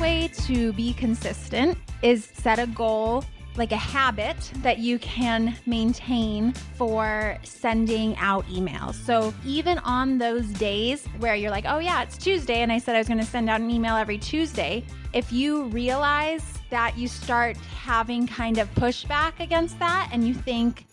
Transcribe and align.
way 0.00 0.28
to 0.28 0.72
be 0.72 0.94
consistent 0.94 1.76
is 2.00 2.24
set 2.32 2.58
a 2.58 2.66
goal 2.68 3.22
like 3.56 3.72
a 3.72 3.76
habit 3.76 4.50
that 4.62 4.78
you 4.78 4.98
can 5.00 5.54
maintain 5.66 6.52
for 6.52 7.36
sending 7.42 8.16
out 8.16 8.46
emails. 8.46 8.94
So 8.94 9.34
even 9.44 9.78
on 9.80 10.16
those 10.16 10.46
days 10.46 11.06
where 11.18 11.34
you're 11.34 11.50
like, 11.50 11.66
oh 11.68 11.78
yeah, 11.78 12.02
it's 12.02 12.16
Tuesday, 12.16 12.62
and 12.62 12.72
I 12.72 12.78
said 12.78 12.94
I 12.94 12.98
was 12.98 13.08
going 13.08 13.20
to 13.20 13.26
send 13.26 13.50
out 13.50 13.60
an 13.60 13.70
email 13.70 13.96
every 13.96 14.16
Tuesday, 14.16 14.84
if 15.12 15.32
you 15.32 15.64
realize 15.64 16.44
that 16.70 16.96
you 16.96 17.06
start 17.06 17.58
having 17.58 18.26
kind 18.26 18.56
of 18.56 18.72
pushback 18.76 19.40
against 19.40 19.78
that 19.80 20.08
and 20.12 20.26
you 20.26 20.32
think, 20.32 20.86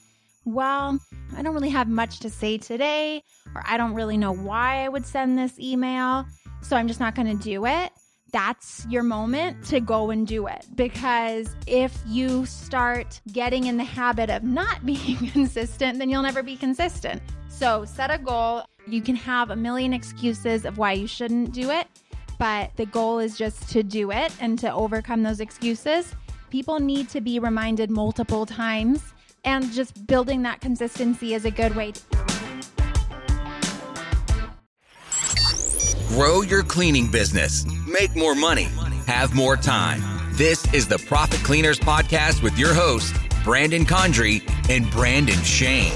well, 0.44 1.00
I 1.38 1.42
don't 1.42 1.54
really 1.54 1.70
have 1.70 1.88
much 1.88 2.20
to 2.20 2.30
say 2.30 2.58
today, 2.58 3.24
or 3.56 3.64
I 3.66 3.78
don't 3.78 3.94
really 3.94 4.18
know 4.18 4.34
why 4.34 4.84
I 4.84 4.90
would 4.90 5.06
send 5.06 5.38
this 5.38 5.58
email, 5.60 6.26
so 6.62 6.76
I'm 6.76 6.88
just 6.88 7.00
not 7.00 7.16
going 7.16 7.38
to 7.38 7.42
do 7.42 7.66
it 7.66 7.92
that's 8.32 8.86
your 8.90 9.04
moment 9.04 9.64
to 9.66 9.80
go 9.80 10.10
and 10.10 10.28
do 10.28 10.48
it. 10.48 10.66
Because 10.76 11.56
if 11.66 11.98
you 12.06 12.46
start 12.46 13.22
getting 13.32 13.66
in 13.66 13.78
the 13.78 13.84
habit 13.84 14.30
of 14.30 14.44
not 14.44 14.86
being 14.86 15.18
consistent, 15.32 16.00
then 16.00 16.10
you'll 16.10 16.22
never 16.22 16.44
be 16.44 16.56
consistent. 16.56 17.22
So 17.50 17.86
set 17.86 18.12
a 18.12 18.18
goal. 18.18 18.66
You 18.86 19.02
can 19.02 19.16
have 19.16 19.50
a 19.50 19.56
million 19.56 19.94
excuses 19.94 20.66
of 20.66 20.78
why 20.78 20.94
you 20.94 21.08
shouldn't 21.08 21.54
do 21.54 21.72
it, 21.72 21.88
but 22.40 22.72
the 22.76 22.86
goal 22.86 23.20
is 23.20 23.38
just 23.38 23.70
to 23.72 23.84
do 23.84 24.12
it 24.12 24.32
and 24.40 24.58
to 24.60 24.72
overcome 24.72 25.24
those 25.24 25.40
excuses. 25.40 26.14
People 26.50 26.80
need 26.80 27.10
to 27.10 27.20
be 27.20 27.40
reminded 27.40 27.90
multiple 27.90 28.46
times, 28.46 29.14
and 29.44 29.70
just 29.74 30.08
building 30.08 30.44
that 30.44 30.62
consistency 30.62 31.34
is 31.34 31.44
a 31.44 31.52
good 31.52 31.76
way 31.76 31.92
to. 31.92 32.37
Grow 36.08 36.42
your 36.42 36.64
cleaning 36.64 37.12
business, 37.12 37.66
make 37.86 38.16
more 38.16 38.34
money, 38.34 38.70
have 39.08 39.36
more 39.36 39.58
time. 39.58 40.02
This 40.32 40.66
is 40.74 40.88
the 40.88 40.98
Profit 40.98 41.42
Cleaners 41.44 41.80
Podcast 41.80 42.42
with 42.42 42.58
your 42.58 42.74
hosts, 42.74 43.14
Brandon 43.44 43.84
Condry 43.84 44.42
and 44.70 44.90
Brandon 44.90 45.36
Shane. 45.44 45.92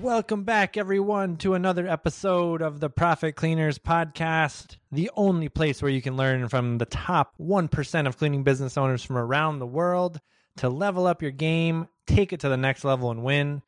Welcome 0.00 0.44
back, 0.44 0.78
everyone, 0.78 1.36
to 1.36 1.52
another 1.52 1.86
episode 1.86 2.62
of 2.62 2.80
the 2.80 2.88
Profit 2.88 3.36
Cleaners 3.36 3.78
Podcast, 3.78 4.78
the 4.90 5.10
only 5.16 5.50
place 5.50 5.82
where 5.82 5.92
you 5.92 6.00
can 6.00 6.16
learn 6.16 6.48
from 6.48 6.78
the 6.78 6.86
top 6.86 7.34
1% 7.38 8.06
of 8.06 8.16
cleaning 8.16 8.42
business 8.42 8.78
owners 8.78 9.04
from 9.04 9.18
around 9.18 9.58
the 9.58 9.66
world 9.66 10.18
to 10.56 10.70
level 10.70 11.06
up 11.06 11.20
your 11.20 11.30
game, 11.30 11.88
take 12.06 12.32
it 12.32 12.40
to 12.40 12.48
the 12.48 12.56
next 12.56 12.84
level, 12.84 13.10
and 13.10 13.22
win. 13.22 13.60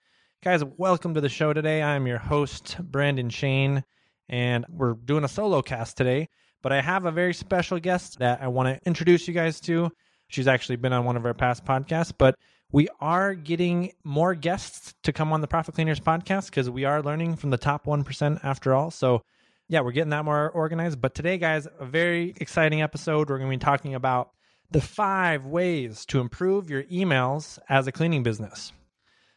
Guys, 0.45 0.65
welcome 0.65 1.15
to 1.15 1.21
the 1.21 1.29
show 1.29 1.53
today. 1.53 1.85
I'm 1.85 2.05
your 2.05 2.19
host, 2.19 2.77
Brandon 2.81 3.31
Shane, 3.31 3.85
and 4.29 4.67
we're 4.69 4.95
doing 4.95 5.23
a 5.23 5.29
solo 5.29 5.63
cast 5.63 5.97
today. 5.97 6.31
But 6.63 6.73
I 6.73 6.81
have 6.81 7.05
a 7.05 7.13
very 7.13 7.33
special 7.33 7.79
guest 7.79 8.19
that 8.19 8.43
I 8.43 8.49
want 8.49 8.67
to 8.67 8.85
introduce 8.85 9.29
you 9.29 9.35
guys 9.35 9.61
to. 9.61 9.93
She's 10.27 10.49
actually 10.49 10.77
been 10.77 10.93
on 10.93 11.05
one 11.05 11.17
of 11.17 11.25
our 11.27 11.33
past 11.33 11.65
podcasts, 11.65 12.13
but 12.19 12.35
we 12.73 12.89
are 12.99 13.35
getting 13.37 13.93
more 14.03 14.35
guests 14.35 14.95
to 15.05 15.13
come 15.13 15.33
on 15.33 15.43
the 15.43 15.47
Profit 15.47 15.77
Cleaners 15.77 16.01
podcast 16.01 16.47
because 16.47 16.69
we 16.69 16.85
are 16.87 17.05
learning 17.05 17.37
from 17.37 17.51
the 17.51 17.57
top 17.57 17.87
1% 17.87 18.41
after 18.43 18.75
all. 18.75 18.91
So, 18.91 19.23
yeah, 19.69 19.83
we're 19.83 19.93
getting 19.93 20.11
that 20.11 20.25
more 20.25 20.51
organized. 20.51 21.01
But 21.01 21.15
today, 21.15 21.39
guys, 21.39 21.69
a 21.79 21.87
very 21.87 22.35
exciting 22.39 22.83
episode. 22.83 23.31
We're 23.31 23.39
going 23.39 23.49
to 23.49 23.57
be 23.57 23.65
talking 23.65 23.95
about 23.95 24.33
the 24.73 24.81
five 24.81 25.47
ways 25.47 26.05
to 26.07 26.19
improve 26.19 26.69
your 26.69 26.83
emails 26.83 27.61
as 27.69 27.87
a 27.87 27.93
cleaning 27.93 28.25
business. 28.25 28.73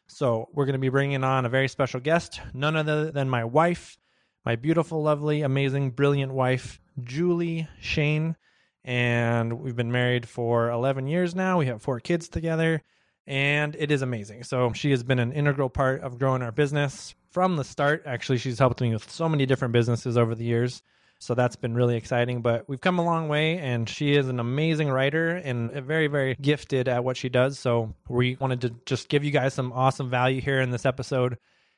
So 0.08 0.50
we're 0.54 0.66
going 0.66 0.74
to 0.74 0.80
be 0.80 0.90
bringing 0.90 1.24
on 1.24 1.46
a 1.46 1.50
very 1.50 1.68
special 1.68 2.00
guest, 2.00 2.40
none 2.54 2.76
other 2.76 3.12
than 3.12 3.30
my 3.30 3.44
wife, 3.44 3.98
my 4.46 4.56
beautiful, 4.56 5.02
lovely, 5.02 5.42
amazing, 5.42 5.92
brilliant 5.92 6.32
wife, 6.32 6.80
Julie 7.04 7.68
Shane. 7.80 8.36
And 8.84 9.62
we've 9.62 9.76
been 9.76 9.92
married 9.92 10.28
for 10.28 10.70
11 10.70 11.08
years 11.08 11.34
now. 11.34 11.58
We 11.58 11.66
have 11.66 11.82
four 11.82 12.00
kids 12.00 12.30
together, 12.30 12.84
and 13.26 13.76
it 13.80 13.90
is 13.90 14.04
amazing. 14.04 14.44
So 14.44 14.74
she 14.74 14.92
has 14.92 15.04
been 15.04 15.18
an 15.18 15.32
integral 15.32 15.70
part 15.70 16.02
of 16.02 16.20
growing 16.20 16.44
our 16.44 16.52
business 16.52 17.16
from 17.32 17.56
the 17.56 17.64
start. 17.64 18.04
Actually, 18.06 18.38
she's 18.38 18.60
helped 18.60 18.82
me 18.82 18.94
with 18.94 19.10
so 19.10 19.28
many 19.28 19.48
different 19.48 19.72
businesses 19.72 20.18
over 20.18 20.36
the 20.36 20.46
years. 20.46 20.84
So 21.26 21.34
that's 21.34 21.56
been 21.56 21.74
really 21.74 21.96
exciting. 21.96 22.42
But 22.42 22.70
we've 22.70 22.80
come 22.80 23.00
a 23.00 23.04
long 23.04 23.28
way, 23.28 23.58
and 23.58 23.90
she 23.90 24.14
is 24.14 24.30
an 24.30 24.40
amazing 24.40 24.90
writer 24.90 25.30
and 25.30 25.72
very, 25.72 26.08
very 26.08 26.36
gifted 26.40 26.88
at 26.88 27.04
what 27.04 27.18
she 27.18 27.30
does. 27.30 27.58
So 27.58 27.96
we 28.08 28.38
wanted 28.40 28.62
to 28.62 28.76
just 28.86 29.10
give 29.10 29.24
you 29.24 29.32
guys 29.32 29.54
some 29.54 29.74
awesome 29.74 30.10
value 30.10 30.40
here 30.40 30.62
in 30.62 30.70
this 30.70 30.86
episode 30.86 31.38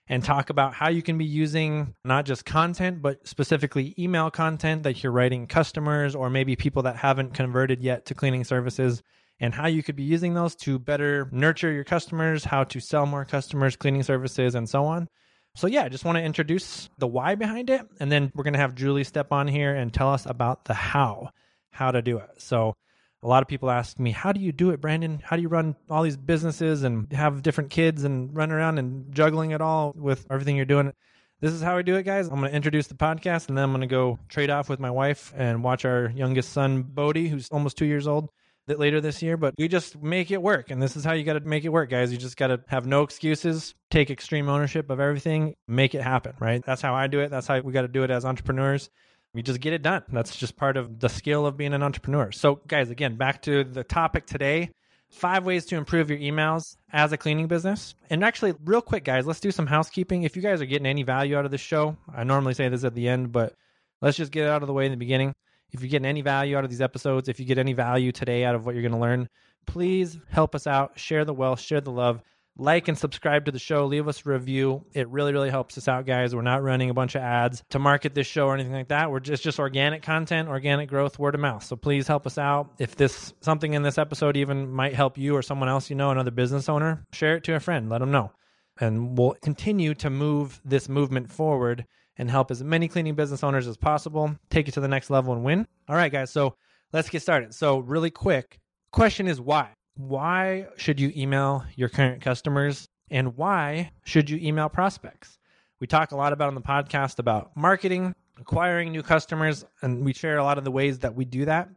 and 0.09 0.24
talk 0.24 0.50
about 0.50 0.74
how 0.74 0.90
you 0.90 1.02
can 1.02 1.18
be 1.18 1.25
using 1.25 1.94
not 2.03 2.25
just 2.25 2.46
content, 2.46 3.02
but 3.02 3.25
specifically 3.28 3.94
email 3.97 4.30
content 4.30 4.84
that 4.84 5.03
you're 5.03 5.12
writing 5.12 5.47
customers 5.47 6.16
or 6.16 6.29
maybe 6.29 6.56
people 6.56 6.84
that 6.84 6.97
haven't 6.97 7.34
converted 7.34 7.81
yet 7.81 8.06
to 8.06 8.14
cleaning 8.14 8.44
services 8.44 9.02
and 9.40 9.53
how 9.53 9.68
you 9.68 9.84
could 9.84 9.96
be 9.96 10.03
using 10.03 10.34
those 10.34 10.56
to 10.56 10.79
better 10.79 11.29
nurture 11.31 11.72
your 11.72 11.84
customers, 11.84 12.44
how 12.44 12.64
to 12.64 12.79
sell 12.79 13.06
more 13.06 13.25
customers, 13.25 13.75
cleaning 13.75 14.03
services, 14.03 14.56
and 14.56 14.68
so 14.68 14.85
on. 14.85 15.08
So, 15.57 15.66
yeah, 15.66 15.85
I 15.85 15.90
just 15.90 16.06
want 16.06 16.19
to 16.19 16.23
introduce 16.23 16.88
the 17.00 17.07
why 17.07 17.34
behind 17.34 17.72
it. 17.72 17.81
And 18.00 18.12
then 18.12 18.31
we're 18.35 18.44
going 18.44 18.53
to 18.53 18.59
have 18.59 18.75
Julie 18.75 19.03
step 19.03 19.31
on 19.31 19.47
here 19.47 19.73
and 19.73 19.91
tell 19.91 20.13
us 20.13 20.28
about 20.28 20.66
the 20.66 20.75
how, 20.75 21.31
how 21.72 21.90
to 21.90 22.03
do 22.03 22.19
it. 22.19 22.29
So, 22.38 22.75
a 23.23 23.28
lot 23.28 23.41
of 23.41 23.47
people 23.47 23.72
ask 23.72 23.97
me, 23.97 24.12
How 24.12 24.31
do 24.31 24.40
you 24.40 24.51
do 24.51 24.69
it, 24.69 24.79
Brandon? 24.79 25.19
How 25.23 25.35
do 25.35 25.41
you 25.41 25.47
run 25.47 25.75
all 25.90 26.03
these 26.03 26.16
businesses 26.16 26.84
and 26.84 27.12
have 27.12 27.41
different 27.41 27.72
kids 27.72 28.03
and 28.03 28.35
run 28.38 28.51
around 28.51 28.78
and 28.78 29.12
juggling 29.12 29.50
it 29.50 29.59
all 29.59 29.96
with 29.97 30.28
everything 30.29 30.56
you're 30.56 30.66
doing? 30.66 30.94
This 31.41 31.53
is 31.53 31.63
how 31.63 31.75
I 31.75 31.81
do 31.81 31.96
it, 31.96 32.03
guys. 32.03 32.28
I'm 32.28 32.38
going 32.38 32.51
to 32.51 32.56
introduce 32.56 32.85
the 32.85 32.94
podcast 32.94 33.50
and 33.50 33.57
then 33.57 33.63
I'm 33.63 33.72
going 33.72 33.81
to 33.81 33.88
go 33.88 34.19
trade 34.29 34.51
off 34.51 34.69
with 34.69 34.79
my 34.79 34.91
wife 34.91 35.34
and 35.35 35.63
watch 35.63 35.85
our 35.85 36.12
youngest 36.16 36.53
son, 36.53 36.84
Bodie, 36.84 37.29
who's 37.29 37.50
almost 37.50 37.78
two 37.78 37.85
years 37.85 38.07
old 38.07 38.29
later 38.67 39.00
this 39.00 39.22
year, 39.22 39.38
but 39.38 39.53
we 39.57 39.67
just 39.67 40.01
make 40.01 40.31
it 40.31 40.41
work. 40.41 40.72
And 40.72 40.81
this 40.81 40.95
is 40.95 41.03
how 41.03 41.13
you 41.13 41.23
got 41.23 41.33
to 41.33 41.39
make 41.41 41.63
it 41.63 41.69
work, 41.69 41.89
guys. 41.89 42.11
You 42.11 42.17
just 42.17 42.38
got 42.38 42.47
to 42.47 42.59
have 42.67 42.85
no 42.85 43.03
excuses, 43.03 43.75
take 43.89 44.09
extreme 44.09 44.50
ownership 44.50 44.89
of 44.89 45.00
everything, 45.00 45.55
make 45.67 45.95
it 45.95 46.01
happen, 46.01 46.33
right? 46.39 46.63
That's 46.66 46.81
how 46.81 46.94
I 46.94 47.07
do 47.07 47.19
it. 47.19 47.29
That's 47.29 47.47
how 47.47 47.59
we 47.61 47.72
got 47.72 47.83
to 47.83 47.88
do 47.88 48.03
it 48.03 48.11
as 48.11 48.25
entrepreneurs. 48.25 48.89
We 49.33 49.41
just 49.41 49.61
get 49.61 49.73
it 49.73 49.81
done. 49.81 50.03
That's 50.09 50.35
just 50.35 50.57
part 50.57 50.78
of 50.78 51.00
the 51.00 51.09
skill 51.09 51.45
of 51.45 51.57
being 51.57 51.73
an 51.73 51.83
entrepreneur. 51.83 52.31
So, 52.31 52.61
guys, 52.67 52.89
again, 52.89 53.16
back 53.16 53.41
to 53.44 53.63
the 53.63 53.83
topic 53.83 54.25
today 54.25 54.72
five 55.09 55.45
ways 55.45 55.66
to 55.66 55.75
improve 55.75 56.09
your 56.09 56.19
emails 56.19 56.78
as 56.91 57.11
a 57.11 57.17
cleaning 57.17 57.47
business. 57.47 57.95
And 58.09 58.23
actually, 58.23 58.53
real 58.63 58.81
quick, 58.81 59.03
guys, 59.03 59.25
let's 59.25 59.39
do 59.39 59.51
some 59.51 59.67
housekeeping. 59.67 60.23
If 60.23 60.35
you 60.35 60.41
guys 60.41 60.61
are 60.61 60.66
getting 60.66 60.85
any 60.85 61.03
value 61.03 61.38
out 61.38 61.45
of 61.45 61.51
this 61.51 61.61
show, 61.61 61.97
I 62.13 62.23
normally 62.23 62.53
say 62.53 62.69
this 62.69 62.84
at 62.84 62.95
the 62.95 63.07
end, 63.07 63.31
but 63.31 63.53
let's 64.01 64.17
just 64.17 64.31
get 64.31 64.45
it 64.45 64.49
out 64.49 64.63
of 64.63 64.67
the 64.67 64.73
way 64.73 64.85
in 64.85 64.91
the 64.91 64.97
beginning. 64.97 65.34
If 65.72 65.81
you're 65.81 65.89
getting 65.89 66.05
any 66.05 66.22
value 66.22 66.57
out 66.57 66.63
of 66.63 66.69
these 66.69 66.81
episodes, 66.81 67.29
if 67.29 67.39
you 67.39 67.45
get 67.45 67.57
any 67.57 67.73
value 67.73 68.11
today 68.11 68.45
out 68.45 68.55
of 68.55 68.66
what 68.66 68.75
you're 68.75 68.83
going 68.83 68.94
to 68.94 69.00
learn, 69.00 69.29
please 69.66 70.17
help 70.29 70.55
us 70.55 70.66
out. 70.66 70.97
Share 70.97 71.25
the 71.25 71.33
wealth, 71.33 71.59
share 71.59 71.81
the 71.81 71.91
love. 71.91 72.22
Like 72.59 72.88
and 72.88 72.97
subscribe 72.97 73.45
to 73.45 73.51
the 73.51 73.59
show. 73.59 73.85
Leave 73.85 74.07
us 74.07 74.25
a 74.25 74.29
review. 74.29 74.83
It 74.91 75.07
really, 75.09 75.31
really 75.31 75.51
helps 75.51 75.78
us 75.78 75.88
out, 75.88 76.07
guys. 76.07 76.33
We're 76.33 76.41
not 76.41 76.63
running 76.63 76.89
a 76.89 76.94
bunch 76.94 77.13
of 77.13 77.22
ads 77.22 77.63
to 77.69 77.78
market 77.78 78.16
this 78.16 78.25
show 78.25 78.47
or 78.47 78.55
anything 78.55 78.73
like 78.73 78.88
that. 78.88 79.11
We're 79.11 79.19
just 79.19 79.44
just 79.44 79.59
organic 79.59 80.01
content, 80.01 80.50
organic 80.50 80.89
growth, 80.89 81.19
word 81.19 81.35
of 81.35 81.41
mouth. 81.41 81.63
So 81.63 81.75
please 81.75 82.07
help 82.07 82.25
us 82.25 82.39
out. 82.39 82.72
If 82.79 82.95
this 82.95 83.31
something 83.41 83.75
in 83.75 83.84
this 83.84 83.99
episode 83.99 84.38
even 84.38 84.72
might 84.72 84.95
help 84.95 85.19
you 85.19 85.35
or 85.35 85.44
someone 85.44 85.69
else 85.69 85.91
you 85.91 85.95
know, 85.95 86.09
another 86.09 86.31
business 86.31 86.67
owner, 86.67 87.05
share 87.13 87.35
it 87.35 87.44
to 87.44 87.53
a 87.53 87.59
friend. 87.59 87.91
Let 87.91 87.99
them 87.99 88.09
know, 88.09 88.31
and 88.79 89.16
we'll 89.16 89.35
continue 89.39 89.94
to 89.94 90.09
move 90.09 90.59
this 90.66 90.89
movement 90.89 91.31
forward 91.31 91.85
and 92.17 92.29
help 92.29 92.51
as 92.51 92.63
many 92.63 92.88
cleaning 92.88 93.16
business 93.16 93.44
owners 93.44 93.67
as 93.67 93.78
possible, 93.78 94.35
take 94.50 94.67
it 94.67 94.73
to 94.73 94.79
the 94.79 94.88
next 94.88 95.09
level 95.09 95.33
and 95.33 95.44
win. 95.44 95.67
All 95.88 95.95
right, 95.95 96.11
guys. 96.11 96.31
So 96.31 96.55
let's 96.94 97.09
get 97.09 97.22
started. 97.22 97.53
So, 97.53 97.79
really 97.79 98.09
quick 98.11 98.59
question 98.91 99.28
is 99.28 99.39
why? 99.39 99.69
Why 99.95 100.67
should 100.78 101.00
you 101.00 101.11
email 101.16 101.66
your 101.75 101.89
current 101.89 102.22
customers 102.22 102.88
and 103.09 103.35
why 103.38 103.91
should 104.03 104.29
you 104.29 104.38
email 104.38 104.69
prospects? 104.69 105.38
We 105.79 105.88
talk 105.88 106.11
a 106.11 106.16
lot 106.16 106.33
about 106.33 106.47
on 106.47 106.55
the 106.55 106.61
podcast 106.61 107.19
about 107.19 107.55
marketing, 107.55 108.16
acquiring 108.40 108.91
new 108.91 109.03
customers, 109.03 109.66
and 109.81 110.03
we 110.03 110.13
share 110.13 110.37
a 110.37 110.43
lot 110.43 110.58
of 110.58 110.63
the 110.63 110.72
ways 110.72 110.99
that 110.99 111.16
we 111.16 111.25
do 111.25 111.46
that 111.46 111.70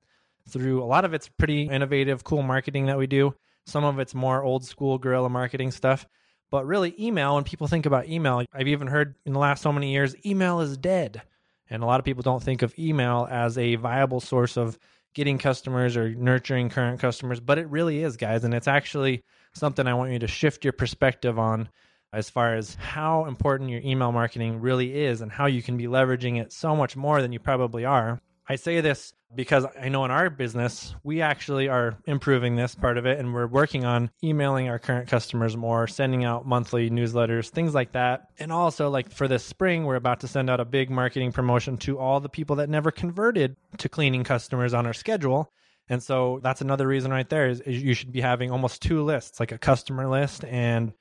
through 0.48 0.82
a 0.82 0.84
lot 0.84 1.04
of 1.04 1.14
it's 1.14 1.28
pretty 1.28 1.62
innovative, 1.62 2.24
cool 2.24 2.42
marketing 2.42 2.86
that 2.86 2.98
we 2.98 3.06
do. 3.06 3.34
Some 3.66 3.84
of 3.84 3.98
it's 3.98 4.14
more 4.14 4.42
old 4.42 4.64
school 4.64 4.98
guerrilla 4.98 5.28
marketing 5.28 5.70
stuff. 5.70 6.06
But 6.50 6.66
really, 6.66 6.94
email, 6.98 7.36
when 7.36 7.44
people 7.44 7.68
think 7.68 7.86
about 7.86 8.08
email, 8.08 8.44
I've 8.52 8.68
even 8.68 8.88
heard 8.88 9.14
in 9.24 9.32
the 9.32 9.38
last 9.38 9.62
so 9.62 9.72
many 9.72 9.92
years, 9.92 10.14
email 10.26 10.60
is 10.60 10.76
dead. 10.76 11.22
And 11.68 11.82
a 11.82 11.86
lot 11.86 12.00
of 12.00 12.04
people 12.04 12.22
don't 12.22 12.42
think 12.42 12.62
of 12.62 12.76
email 12.78 13.28
as 13.30 13.56
a 13.56 13.76
viable 13.76 14.20
source 14.20 14.56
of 14.56 14.76
getting 15.14 15.38
customers 15.38 15.96
or 15.96 16.10
nurturing 16.14 16.68
current 16.68 17.00
customers, 17.00 17.40
but 17.40 17.58
it 17.58 17.68
really 17.68 18.02
is, 18.02 18.16
guys. 18.16 18.44
And 18.44 18.52
it's 18.52 18.68
actually 18.68 19.22
something 19.52 19.86
I 19.86 19.94
want 19.94 20.12
you 20.12 20.18
to 20.20 20.26
shift 20.26 20.64
your 20.64 20.72
perspective 20.72 21.38
on 21.38 21.68
as 22.12 22.28
far 22.28 22.56
as 22.56 22.74
how 22.74 23.26
important 23.26 23.70
your 23.70 23.80
email 23.84 24.10
marketing 24.10 24.60
really 24.60 25.04
is 25.04 25.20
and 25.20 25.30
how 25.30 25.46
you 25.46 25.62
can 25.62 25.76
be 25.76 25.84
leveraging 25.84 26.40
it 26.40 26.52
so 26.52 26.74
much 26.74 26.96
more 26.96 27.22
than 27.22 27.32
you 27.32 27.38
probably 27.38 27.84
are. 27.84 28.20
I 28.48 28.56
say 28.56 28.80
this 28.80 29.12
because 29.34 29.64
I 29.80 29.88
know 29.88 30.04
in 30.04 30.10
our 30.10 30.28
business, 30.28 30.94
we 31.04 31.22
actually 31.22 31.68
are 31.68 31.96
improving 32.06 32.56
this 32.56 32.74
part 32.74 32.98
of 32.98 33.06
it 33.06 33.18
and 33.18 33.32
we're 33.32 33.46
working 33.46 33.84
on 33.84 34.10
emailing 34.24 34.68
our 34.68 34.78
current 34.78 35.08
customers 35.08 35.56
more, 35.56 35.86
sending 35.86 36.24
out 36.24 36.46
monthly 36.46 36.90
newsletters, 36.90 37.48
things 37.48 37.74
like 37.74 37.92
that. 37.92 38.22
And 38.38 38.50
also, 38.50 38.90
like 38.90 39.10
for 39.10 39.28
this 39.28 39.44
spring, 39.44 39.84
we're 39.84 39.96
about 39.96 40.20
to 40.20 40.28
send 40.28 40.50
out 40.50 40.60
a 40.60 40.64
big 40.64 40.90
marketing 40.90 41.32
promotion 41.32 41.76
to 41.78 41.98
all 41.98 42.20
the 42.20 42.28
people 42.28 42.56
that 42.56 42.68
never 42.68 42.90
converted 42.90 43.56
to 43.78 43.88
cleaning 43.88 44.24
customers 44.24 44.74
on 44.74 44.86
our 44.86 44.92
schedule. 44.92 45.52
And 45.88 46.02
so 46.02 46.40
that's 46.42 46.60
another 46.60 46.86
reason 46.86 47.10
right 47.10 47.28
there 47.28 47.48
is, 47.48 47.60
is 47.60 47.82
you 47.82 47.94
should 47.94 48.12
be 48.12 48.20
having 48.20 48.50
almost 48.50 48.82
two 48.82 49.02
lists, 49.02 49.38
like 49.38 49.52
a 49.52 49.58
customer 49.58 50.08
list 50.08 50.44
and 50.44 50.92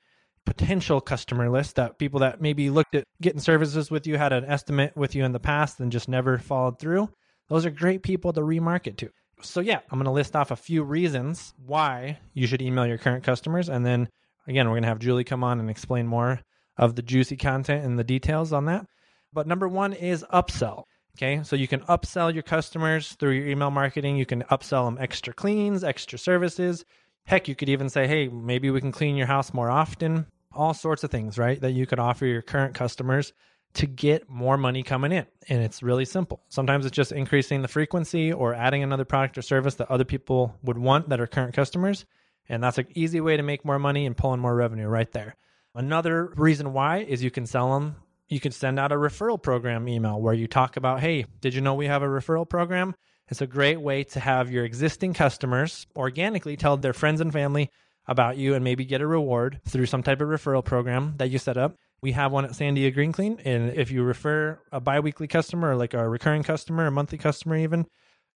potential 0.46 1.00
customer 1.00 1.50
list 1.50 1.76
that 1.76 1.98
people 1.98 2.20
that 2.20 2.40
maybe 2.40 2.70
looked 2.70 2.94
at 2.94 3.04
getting 3.20 3.40
services 3.40 3.90
with 3.90 4.06
you, 4.06 4.16
had 4.16 4.32
an 4.32 4.44
estimate 4.44 4.96
with 4.96 5.14
you 5.14 5.24
in 5.24 5.32
the 5.32 5.40
past 5.40 5.80
and 5.80 5.92
just 5.92 6.08
never 6.08 6.38
followed 6.38 6.78
through 6.78 7.08
those 7.50 7.66
are 7.66 7.70
great 7.70 8.02
people 8.02 8.32
to 8.32 8.40
remarket 8.40 8.96
to. 8.98 9.10
So, 9.42 9.60
yeah, 9.60 9.80
I'm 9.90 9.98
going 9.98 10.04
to 10.04 10.12
list 10.12 10.36
off 10.36 10.50
a 10.50 10.56
few 10.56 10.82
reasons 10.82 11.52
why 11.66 12.18
you 12.32 12.46
should 12.46 12.62
email 12.62 12.86
your 12.86 12.98
current 12.98 13.24
customers. 13.24 13.68
And 13.68 13.84
then 13.84 14.08
again, 14.46 14.66
we're 14.66 14.74
going 14.74 14.84
to 14.84 14.88
have 14.88 14.98
Julie 14.98 15.24
come 15.24 15.44
on 15.44 15.60
and 15.60 15.68
explain 15.68 16.06
more 16.06 16.40
of 16.78 16.94
the 16.94 17.02
juicy 17.02 17.36
content 17.36 17.84
and 17.84 17.98
the 17.98 18.04
details 18.04 18.52
on 18.52 18.66
that. 18.66 18.86
But 19.32 19.46
number 19.46 19.68
one 19.68 19.92
is 19.92 20.24
upsell. 20.32 20.84
Okay, 21.16 21.42
so 21.42 21.56
you 21.56 21.68
can 21.68 21.80
upsell 21.80 22.32
your 22.32 22.42
customers 22.42 23.12
through 23.18 23.32
your 23.32 23.48
email 23.48 23.70
marketing. 23.70 24.16
You 24.16 24.26
can 24.26 24.42
upsell 24.44 24.86
them 24.86 24.96
extra 25.00 25.34
cleans, 25.34 25.82
extra 25.82 26.18
services. 26.18 26.84
Heck, 27.26 27.48
you 27.48 27.54
could 27.54 27.68
even 27.68 27.88
say, 27.88 28.06
hey, 28.06 28.28
maybe 28.28 28.70
we 28.70 28.80
can 28.80 28.92
clean 28.92 29.16
your 29.16 29.26
house 29.26 29.52
more 29.52 29.70
often. 29.70 30.26
All 30.52 30.72
sorts 30.72 31.04
of 31.04 31.10
things, 31.10 31.36
right? 31.36 31.60
That 31.60 31.72
you 31.72 31.86
could 31.86 31.98
offer 31.98 32.26
your 32.26 32.42
current 32.42 32.74
customers 32.74 33.32
to 33.74 33.86
get 33.86 34.28
more 34.28 34.56
money 34.56 34.82
coming 34.82 35.12
in. 35.12 35.26
And 35.48 35.62
it's 35.62 35.82
really 35.82 36.04
simple. 36.04 36.42
Sometimes 36.48 36.86
it's 36.86 36.96
just 36.96 37.12
increasing 37.12 37.62
the 37.62 37.68
frequency 37.68 38.32
or 38.32 38.54
adding 38.54 38.82
another 38.82 39.04
product 39.04 39.38
or 39.38 39.42
service 39.42 39.76
that 39.76 39.90
other 39.90 40.04
people 40.04 40.56
would 40.62 40.78
want 40.78 41.08
that 41.08 41.20
are 41.20 41.26
current 41.26 41.54
customers. 41.54 42.04
And 42.48 42.62
that's 42.62 42.78
an 42.78 42.88
easy 42.94 43.20
way 43.20 43.36
to 43.36 43.42
make 43.42 43.64
more 43.64 43.78
money 43.78 44.06
and 44.06 44.16
pull 44.16 44.34
in 44.34 44.40
more 44.40 44.54
revenue 44.54 44.88
right 44.88 45.10
there. 45.12 45.36
Another 45.74 46.32
reason 46.36 46.72
why 46.72 46.98
is 46.98 47.22
you 47.22 47.30
can 47.30 47.46
sell 47.46 47.78
them. 47.78 47.94
You 48.28 48.40
can 48.40 48.52
send 48.52 48.78
out 48.78 48.92
a 48.92 48.96
referral 48.96 49.40
program 49.40 49.88
email 49.88 50.20
where 50.20 50.34
you 50.34 50.48
talk 50.48 50.76
about, 50.76 51.00
hey, 51.00 51.26
did 51.40 51.54
you 51.54 51.60
know 51.60 51.74
we 51.74 51.86
have 51.86 52.02
a 52.02 52.06
referral 52.06 52.48
program? 52.48 52.94
It's 53.28 53.40
a 53.40 53.46
great 53.46 53.80
way 53.80 54.02
to 54.04 54.20
have 54.20 54.50
your 54.50 54.64
existing 54.64 55.14
customers 55.14 55.86
organically 55.94 56.56
tell 56.56 56.76
their 56.76 56.92
friends 56.92 57.20
and 57.20 57.32
family 57.32 57.70
about 58.08 58.36
you 58.36 58.54
and 58.54 58.64
maybe 58.64 58.84
get 58.84 59.00
a 59.00 59.06
reward 59.06 59.60
through 59.68 59.86
some 59.86 60.02
type 60.02 60.20
of 60.20 60.28
referral 60.28 60.64
program 60.64 61.14
that 61.18 61.30
you 61.30 61.38
set 61.38 61.56
up. 61.56 61.76
We 62.02 62.12
have 62.12 62.32
one 62.32 62.44
at 62.44 62.52
Sandia 62.52 62.92
Green 62.92 63.12
Clean. 63.12 63.38
And 63.44 63.74
if 63.74 63.90
you 63.90 64.02
refer 64.02 64.58
a 64.72 64.80
biweekly 64.80 65.26
customer 65.26 65.70
or 65.70 65.76
like 65.76 65.94
a 65.94 66.08
recurring 66.08 66.42
customer, 66.42 66.86
a 66.86 66.90
monthly 66.90 67.18
customer, 67.18 67.56
even, 67.56 67.86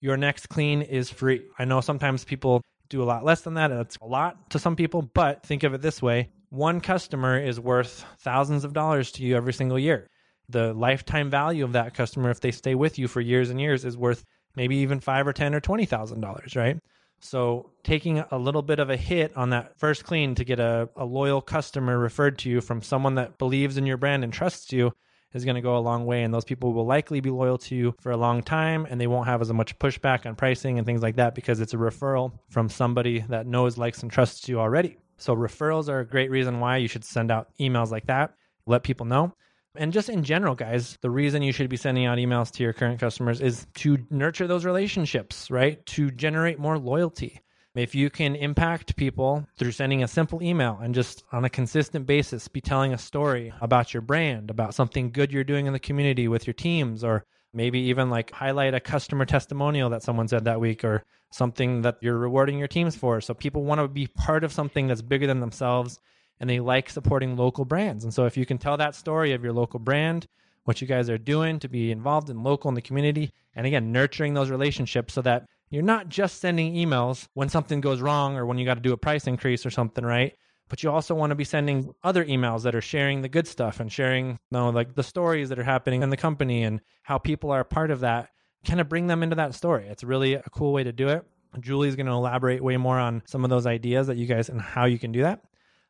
your 0.00 0.16
next 0.16 0.48
clean 0.48 0.82
is 0.82 1.10
free. 1.10 1.42
I 1.58 1.64
know 1.64 1.80
sometimes 1.80 2.24
people 2.24 2.60
do 2.88 3.02
a 3.02 3.04
lot 3.04 3.24
less 3.24 3.42
than 3.42 3.54
that. 3.54 3.70
And 3.70 3.80
It's 3.80 3.96
a 4.02 4.06
lot 4.06 4.50
to 4.50 4.58
some 4.58 4.76
people, 4.76 5.02
but 5.02 5.44
think 5.46 5.62
of 5.62 5.74
it 5.74 5.82
this 5.82 6.02
way 6.02 6.30
one 6.50 6.82
customer 6.82 7.38
is 7.38 7.58
worth 7.58 8.04
thousands 8.18 8.64
of 8.64 8.74
dollars 8.74 9.10
to 9.12 9.22
you 9.22 9.36
every 9.36 9.54
single 9.54 9.78
year. 9.78 10.06
The 10.50 10.74
lifetime 10.74 11.30
value 11.30 11.64
of 11.64 11.72
that 11.72 11.94
customer, 11.94 12.30
if 12.30 12.40
they 12.40 12.50
stay 12.50 12.74
with 12.74 12.98
you 12.98 13.08
for 13.08 13.22
years 13.22 13.48
and 13.48 13.58
years, 13.58 13.86
is 13.86 13.96
worth 13.96 14.22
maybe 14.54 14.76
even 14.76 15.00
five 15.00 15.26
or 15.26 15.32
ten 15.32 15.54
or 15.54 15.60
twenty 15.60 15.86
thousand 15.86 16.20
dollars, 16.20 16.54
right? 16.54 16.78
So 17.22 17.70
taking 17.84 18.18
a 18.18 18.36
little 18.36 18.62
bit 18.62 18.80
of 18.80 18.90
a 18.90 18.96
hit 18.96 19.36
on 19.36 19.50
that 19.50 19.78
first 19.78 20.04
clean 20.04 20.34
to 20.34 20.44
get 20.44 20.58
a, 20.58 20.88
a 20.96 21.04
loyal 21.04 21.40
customer 21.40 21.96
referred 21.96 22.36
to 22.38 22.50
you 22.50 22.60
from 22.60 22.82
someone 22.82 23.14
that 23.14 23.38
believes 23.38 23.76
in 23.76 23.86
your 23.86 23.96
brand 23.96 24.24
and 24.24 24.32
trusts 24.32 24.72
you 24.72 24.92
is 25.32 25.44
going 25.44 25.54
to 25.54 25.60
go 25.60 25.76
a 25.76 25.78
long 25.78 26.04
way. 26.04 26.24
And 26.24 26.34
those 26.34 26.44
people 26.44 26.72
will 26.72 26.84
likely 26.84 27.20
be 27.20 27.30
loyal 27.30 27.58
to 27.58 27.76
you 27.76 27.94
for 28.00 28.10
a 28.10 28.16
long 28.16 28.42
time 28.42 28.86
and 28.90 29.00
they 29.00 29.06
won't 29.06 29.28
have 29.28 29.40
as 29.40 29.52
much 29.52 29.78
pushback 29.78 30.26
on 30.26 30.34
pricing 30.34 30.78
and 30.78 30.86
things 30.86 31.00
like 31.00 31.16
that 31.16 31.34
because 31.36 31.60
it's 31.60 31.74
a 31.74 31.78
referral 31.78 32.32
from 32.50 32.68
somebody 32.68 33.20
that 33.28 33.46
knows, 33.46 33.78
likes, 33.78 34.02
and 34.02 34.10
trusts 34.10 34.48
you 34.48 34.58
already. 34.58 34.98
So 35.16 35.36
referrals 35.36 35.88
are 35.88 36.00
a 36.00 36.06
great 36.06 36.30
reason 36.30 36.58
why 36.58 36.78
you 36.78 36.88
should 36.88 37.04
send 37.04 37.30
out 37.30 37.50
emails 37.60 37.92
like 37.92 38.06
that. 38.06 38.34
Let 38.66 38.82
people 38.82 39.06
know. 39.06 39.34
And 39.74 39.92
just 39.92 40.10
in 40.10 40.22
general, 40.22 40.54
guys, 40.54 40.98
the 41.00 41.10
reason 41.10 41.42
you 41.42 41.52
should 41.52 41.70
be 41.70 41.78
sending 41.78 42.04
out 42.04 42.18
emails 42.18 42.50
to 42.52 42.62
your 42.62 42.74
current 42.74 43.00
customers 43.00 43.40
is 43.40 43.66
to 43.76 43.98
nurture 44.10 44.46
those 44.46 44.66
relationships, 44.66 45.50
right? 45.50 45.84
To 45.86 46.10
generate 46.10 46.58
more 46.58 46.78
loyalty. 46.78 47.40
If 47.74 47.94
you 47.94 48.10
can 48.10 48.36
impact 48.36 48.96
people 48.96 49.46
through 49.56 49.72
sending 49.72 50.02
a 50.02 50.08
simple 50.08 50.42
email 50.42 50.78
and 50.82 50.94
just 50.94 51.24
on 51.32 51.46
a 51.46 51.50
consistent 51.50 52.06
basis 52.06 52.46
be 52.48 52.60
telling 52.60 52.92
a 52.92 52.98
story 52.98 53.50
about 53.62 53.94
your 53.94 54.02
brand, 54.02 54.50
about 54.50 54.74
something 54.74 55.10
good 55.10 55.32
you're 55.32 55.42
doing 55.42 55.66
in 55.66 55.72
the 55.72 55.78
community 55.78 56.28
with 56.28 56.46
your 56.46 56.52
teams, 56.52 57.02
or 57.02 57.24
maybe 57.54 57.78
even 57.78 58.10
like 58.10 58.30
highlight 58.30 58.74
a 58.74 58.80
customer 58.80 59.24
testimonial 59.24 59.88
that 59.88 60.02
someone 60.02 60.28
said 60.28 60.44
that 60.44 60.60
week 60.60 60.84
or 60.84 61.02
something 61.30 61.80
that 61.80 61.96
you're 62.02 62.18
rewarding 62.18 62.58
your 62.58 62.68
teams 62.68 62.94
for. 62.94 63.22
So 63.22 63.32
people 63.32 63.64
want 63.64 63.80
to 63.80 63.88
be 63.88 64.06
part 64.06 64.44
of 64.44 64.52
something 64.52 64.86
that's 64.86 65.00
bigger 65.00 65.26
than 65.26 65.40
themselves 65.40 65.98
and 66.42 66.50
they 66.50 66.58
like 66.58 66.90
supporting 66.90 67.36
local 67.36 67.64
brands. 67.64 68.02
And 68.02 68.12
so 68.12 68.26
if 68.26 68.36
you 68.36 68.44
can 68.44 68.58
tell 68.58 68.76
that 68.76 68.96
story 68.96 69.32
of 69.32 69.44
your 69.44 69.52
local 69.52 69.78
brand, 69.78 70.26
what 70.64 70.80
you 70.80 70.88
guys 70.88 71.08
are 71.08 71.16
doing 71.16 71.60
to 71.60 71.68
be 71.68 71.92
involved 71.92 72.30
in 72.30 72.42
local 72.42 72.68
in 72.68 72.74
the 72.74 72.82
community, 72.82 73.32
and 73.54 73.64
again, 73.64 73.92
nurturing 73.92 74.34
those 74.34 74.50
relationships 74.50 75.14
so 75.14 75.22
that 75.22 75.46
you're 75.70 75.82
not 75.82 76.08
just 76.08 76.40
sending 76.40 76.74
emails 76.74 77.28
when 77.34 77.48
something 77.48 77.80
goes 77.80 78.00
wrong 78.00 78.36
or 78.36 78.44
when 78.44 78.58
you 78.58 78.66
got 78.66 78.74
to 78.74 78.80
do 78.80 78.92
a 78.92 78.96
price 78.96 79.28
increase 79.28 79.64
or 79.64 79.70
something, 79.70 80.04
right? 80.04 80.34
But 80.68 80.82
you 80.82 80.90
also 80.90 81.14
want 81.14 81.30
to 81.30 81.36
be 81.36 81.44
sending 81.44 81.94
other 82.02 82.24
emails 82.24 82.64
that 82.64 82.74
are 82.74 82.80
sharing 82.80 83.22
the 83.22 83.28
good 83.28 83.46
stuff 83.46 83.78
and 83.78 83.90
sharing, 83.90 84.30
you 84.30 84.36
know, 84.50 84.70
like 84.70 84.96
the 84.96 85.04
stories 85.04 85.48
that 85.50 85.60
are 85.60 85.64
happening 85.64 86.02
in 86.02 86.10
the 86.10 86.16
company 86.16 86.64
and 86.64 86.80
how 87.04 87.18
people 87.18 87.52
are 87.52 87.60
a 87.60 87.64
part 87.64 87.92
of 87.92 88.00
that. 88.00 88.30
Kind 88.64 88.80
of 88.80 88.88
bring 88.88 89.06
them 89.06 89.22
into 89.22 89.36
that 89.36 89.54
story. 89.54 89.86
It's 89.86 90.02
really 90.02 90.34
a 90.34 90.42
cool 90.50 90.72
way 90.72 90.82
to 90.82 90.92
do 90.92 91.08
it. 91.08 91.24
Julie's 91.60 91.94
going 91.94 92.06
to 92.06 92.12
elaborate 92.12 92.64
way 92.64 92.76
more 92.78 92.98
on 92.98 93.22
some 93.26 93.44
of 93.44 93.50
those 93.50 93.66
ideas 93.66 94.08
that 94.08 94.16
you 94.16 94.26
guys 94.26 94.48
and 94.48 94.60
how 94.60 94.86
you 94.86 94.98
can 94.98 95.12
do 95.12 95.22
that. 95.22 95.40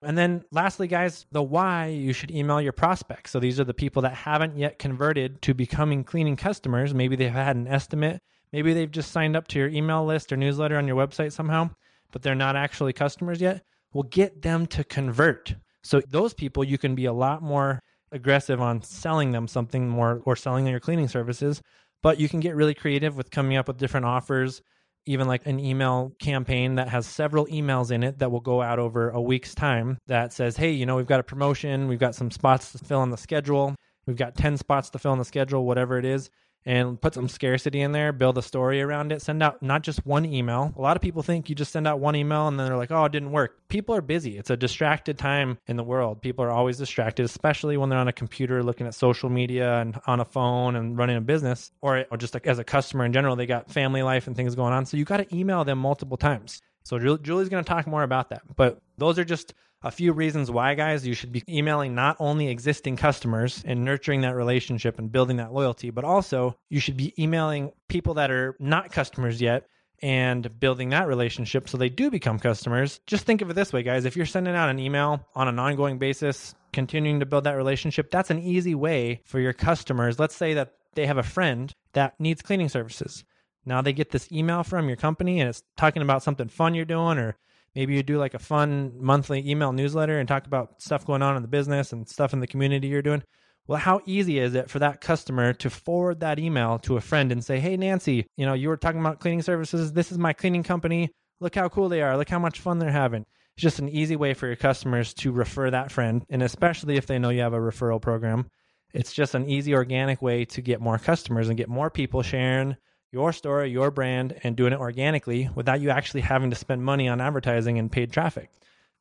And 0.03 0.19
then 0.19 0.45
lastly, 0.51 0.89
guys, 0.89 1.27
the 1.31 1.43
why 1.43 1.87
you 1.87 2.13
should 2.13 2.31
email 2.31 2.61
your 2.61 2.73
prospects. 2.73 3.31
So 3.31 3.41
these 3.41 3.61
are 3.61 3.65
the 3.65 3.75
people 3.75 4.03
that 4.03 4.15
haven't 4.15 4.57
yet 4.57 4.79
converted 4.79 5.41
to 5.43 5.55
becoming 5.55 6.05
cleaning 6.05 6.37
customers. 6.37 6.93
Maybe 6.93 7.17
they've 7.17 7.31
had 7.31 7.57
an 7.57 7.69
estimate. 7.69 8.21
Maybe 8.53 8.75
they've 8.75 8.91
just 8.91 9.13
signed 9.13 9.37
up 9.37 9.49
to 9.49 9.59
your 9.59 9.69
email 9.69 10.05
list 10.05 10.33
or 10.33 10.37
newsletter 10.37 10.77
on 10.77 10.87
your 10.87 10.97
website 10.97 11.33
somehow, 11.33 11.71
but 12.11 12.23
they're 12.23 12.35
not 12.35 12.57
actually 12.57 12.93
customers 12.93 13.41
yet. 13.41 13.63
Well, 13.93 14.03
get 14.03 14.43
them 14.43 14.67
to 14.69 14.85
convert. 14.85 15.55
So 15.83 16.01
those 16.09 16.35
people, 16.35 16.65
you 16.65 16.79
can 16.79 16.95
be 16.95 17.07
a 17.07 17.13
lot 17.13 17.43
more 17.43 17.81
aggressive 18.11 18.61
on 18.61 18.83
selling 18.83 19.33
them 19.33 19.49
something 19.49 19.89
more 19.89 20.21
or 20.25 20.37
selling 20.37 20.67
your 20.67 20.81
cleaning 20.81 21.09
services, 21.09 21.63
but 22.03 22.21
you 22.21 22.29
can 22.29 22.41
get 22.41 22.57
really 22.57 22.75
creative 22.75 23.17
with 23.17 23.31
coming 23.31 23.57
up 23.57 23.69
with 23.69 23.79
different 23.79 24.07
offers 24.07 24.63
even 25.07 25.27
like 25.27 25.47
an 25.47 25.59
email 25.59 26.13
campaign 26.21 26.77
that 26.77 26.89
has 26.89 27.07
several 27.07 27.47
emails 27.47 27.91
in 27.91 28.03
it 28.03 28.19
that 28.19 28.31
will 28.31 28.41
go 28.41 28.63
out 28.63 28.79
over 28.79 29.11
a 29.11 29.21
week's 29.21 29.55
time 29.55 29.99
that 30.07 30.33
says, 30.33 30.57
hey, 30.57 30.71
you 30.71 30.87
know, 30.87 30.97
we've 30.97 31.07
got 31.07 31.21
a 31.21 31.25
promotion, 31.25 31.89
we've 31.89 31.99
got 31.99 32.15
some 32.15 32.31
spots 32.31 32.73
to 32.73 32.79
fill 32.79 33.01
on 33.01 33.11
the 33.11 33.17
schedule, 33.17 33.75
we've 34.07 34.17
got 34.17 34.37
10 34.37 34.57
spots 34.57 34.91
to 34.91 34.99
fill 34.99 35.13
on 35.13 35.19
the 35.19 35.25
schedule, 35.25 35.67
whatever 35.67 35.99
it 35.99 36.05
is 36.05 36.31
and 36.65 37.01
put 37.01 37.15
some 37.15 37.29
scarcity 37.29 37.81
in 37.81 37.93
there, 37.93 38.13
build 38.13 38.39
a 38.39 38.43
story 38.43 38.81
around 38.81 39.13
it, 39.13 39.23
send 39.23 39.43
out 39.43 39.63
not 39.63 39.83
just 39.83 40.07
one 40.07 40.25
email. 40.25 40.73
A 40.77 40.81
lot 40.81 40.97
of 40.97 41.03
people 41.03 41.23
think 41.23 41.49
you 41.49 41.55
just 41.55 41.73
send 41.73 41.87
out 41.87 41.99
one 42.01 42.15
email 42.15 42.49
and 42.49 42.59
then 42.59 42.67
they're 42.67 42.77
like, 42.77 42.91
oh, 42.91 43.05
it 43.05 43.13
didn't 43.13 43.33
work. 43.33 43.69
People 43.69 43.95
are 43.95 44.01
busy. 44.01 44.39
It's 44.39 44.51
a 44.51 44.57
distracted 44.57 45.19
time 45.19 45.59
in 45.67 45.77
the 45.77 45.83
world. 45.83 46.23
People 46.23 46.45
are 46.45 46.51
always 46.51 46.79
distracted, 46.79 47.25
especially 47.25 47.77
when 47.77 47.89
they're 47.89 47.99
on 47.99 48.09
a 48.09 48.13
computer 48.13 48.63
looking 48.63 48.87
at 48.87 48.95
social 48.95 49.29
media 49.29 49.81
and 49.81 50.01
on 50.07 50.21
a 50.21 50.25
phone 50.25 50.77
and 50.77 50.97
running 50.97 51.17
a 51.17 51.21
business 51.21 51.73
or, 51.81 52.05
or 52.11 52.17
just 52.17 52.35
like 52.35 52.47
as 52.47 52.59
a 52.59 52.65
customer 52.65 53.05
in 53.05 53.13
general, 53.13 53.37
they 53.37 53.47
got 53.47 53.71
family 53.71 54.03
life 54.03 54.27
and 54.27 54.37
things 54.37 54.55
going 54.55 54.73
on. 54.73 54.87
So 54.87 54.97
you 54.97 55.05
got 55.05 55.19
to 55.19 55.37
email 55.37 55.65
them 55.65 55.79
multiple 55.79 56.17
times. 56.17 56.63
So 56.85 56.99
Julie's 56.99 57.49
going 57.49 57.63
to 57.65 57.69
talk 57.69 57.87
more 57.87 58.03
about 58.03 58.31
that. 58.31 58.43
But 58.57 58.81
those 58.99 59.19
are 59.19 59.25
just 59.25 59.55
a 59.83 59.91
few 59.91 60.13
reasons 60.13 60.51
why, 60.51 60.75
guys, 60.75 61.07
you 61.07 61.15
should 61.15 61.33
be 61.33 61.43
emailing 61.49 61.95
not 61.95 62.17
only 62.21 62.49
existing 62.49 62.97
customers 62.97 63.63
and 63.67 63.85
nurturing 63.85 64.21
that 64.23 64.37
relationship 64.37 64.99
and 64.99 65.11
building 65.11 65.39
that 65.39 65.53
loyalty, 65.53 65.91
but 65.91 66.05
also 66.05 66.57
you 66.69 66.81
should 66.81 66.97
be 66.97 67.13
emailing 67.23 67.73
people 67.89 68.15
that 68.15 68.31
are 68.31 68.57
not 68.61 68.93
customers 68.93 69.41
yet 69.41 69.67
and 70.01 70.59
building 70.59 70.91
that 70.91 71.07
relationship 71.07 71.69
so 71.69 71.79
they 71.79 71.89
do 71.89 72.11
become 72.11 72.39
customers. 72.39 73.01
Just 73.07 73.25
think 73.25 73.41
of 73.41 73.51
it 73.51 73.55
this 73.55 73.73
way, 73.73 73.83
guys. 73.83 74.05
If 74.05 74.17
you're 74.17 74.27
sending 74.27 74.55
out 74.55 74.69
an 74.69 74.79
email 74.79 75.27
on 75.35 75.49
an 75.49 75.59
ongoing 75.59 75.99
basis, 75.99 76.55
continuing 76.73 77.21
to 77.21 77.27
build 77.27 77.45
that 77.45 77.53
relationship, 77.53 78.11
that's 78.11 78.31
an 78.31 78.41
easy 78.41 78.75
way 78.75 79.23
for 79.25 79.39
your 79.39 79.53
customers. 79.53 80.19
Let's 80.19 80.37
say 80.37 80.55
that 80.55 80.73
they 80.95 81.07
have 81.07 81.19
a 81.19 81.23
friend 81.23 81.73
that 81.93 82.19
needs 82.19 82.43
cleaning 82.43 82.69
services. 82.69 83.25
Now 83.65 83.81
they 83.81 83.93
get 83.93 84.11
this 84.11 84.31
email 84.33 84.65
from 84.65 84.89
your 84.89 84.97
company 84.97 85.41
and 85.41 85.49
it's 85.49 85.63
talking 85.77 86.03
about 86.03 86.23
something 86.23 86.49
fun 86.49 86.75
you're 86.75 86.85
doing 86.85 87.19
or 87.19 87.37
maybe 87.75 87.95
you 87.95 88.03
do 88.03 88.19
like 88.19 88.35
a 88.35 88.39
fun 88.39 88.93
monthly 88.99 89.49
email 89.49 89.73
newsletter 89.73 90.19
and 90.19 90.29
talk 90.29 90.47
about 90.47 90.81
stuff 90.81 91.07
going 91.07 91.23
on 91.23 91.37
in 91.37 91.43
the 91.43 91.49
business 91.49 91.93
and 91.93 92.09
stuff 92.09 92.33
in 92.33 92.41
the 92.41 92.47
community 92.47 92.89
you're 92.89 93.03
doing. 93.03 93.23
Well, 93.67 93.79
how 93.79 94.01
easy 94.07 94.39
is 94.39 94.55
it 94.55 94.71
for 94.71 94.81
that 94.81 95.01
customer 95.01 95.53
to 95.55 95.71
forward 95.71 96.21
that 96.21 96.39
email 96.39 96.79
to 96.81 96.97
a 96.97 97.01
friend 97.01 97.31
and 97.31 97.45
say, 97.45 97.61
"Hey 97.61 97.77
Nancy, 97.77 98.27
you 98.37 98.45
know, 98.45 98.55
you 98.55 98.69
were 98.69 98.77
talking 98.77 99.01
about 99.01 99.21
cleaning 99.21 99.43
services. 99.43 99.93
This 99.93 100.11
is 100.11 100.19
my 100.19 100.33
cleaning 100.33 100.65
company. 100.65 101.11
Look 101.41 101.55
how 101.55 101.69
cool 101.69 101.89
they 101.89 102.03
are. 102.03 102.17
Look 102.17 102.29
how 102.29 102.41
much 102.41 102.61
fun 102.61 102.79
they're 102.79 102.91
having." 102.91 103.25
It's 103.57 103.63
just 103.63 103.79
an 103.79 103.89
easy 103.89 104.17
way 104.17 104.35
for 104.35 104.47
your 104.47 104.57
customers 104.57 105.15
to 105.15 105.31
refer 105.31 105.71
that 105.71 105.93
friend, 105.93 106.25
and 106.31 106.43
especially 106.43 106.97
if 106.97 107.07
they 107.07 107.19
know 107.19 107.29
you 107.29 107.43
have 107.43 107.53
a 107.53 107.59
referral 107.59 108.01
program, 108.01 108.47
it's 108.95 109.13
just 109.13 109.35
an 109.35 109.49
easy 109.49 109.75
organic 109.75 110.23
way 110.23 110.45
to 110.47 110.63
get 110.63 110.81
more 110.81 110.99
customers 110.99 111.49
and 111.49 111.59
get 111.59 111.69
more 111.69 111.91
people 111.91 112.23
sharing 112.23 112.77
your 113.13 113.33
story, 113.33 113.71
your 113.71 113.91
brand, 113.91 114.41
and 114.43 114.57
doing 114.57 114.73
it 114.73 114.81
organically 114.81 115.49
without 115.55 115.81
you 115.81 115.91
actually 115.91 116.23
having 116.23 116.51
to 116.51 116.57
spend 116.57 116.83
money 116.83 117.09
on 117.09 117.21
advertising 117.21 117.79
and 117.79 117.93
paid 117.93 118.11
traffic. 118.11 118.51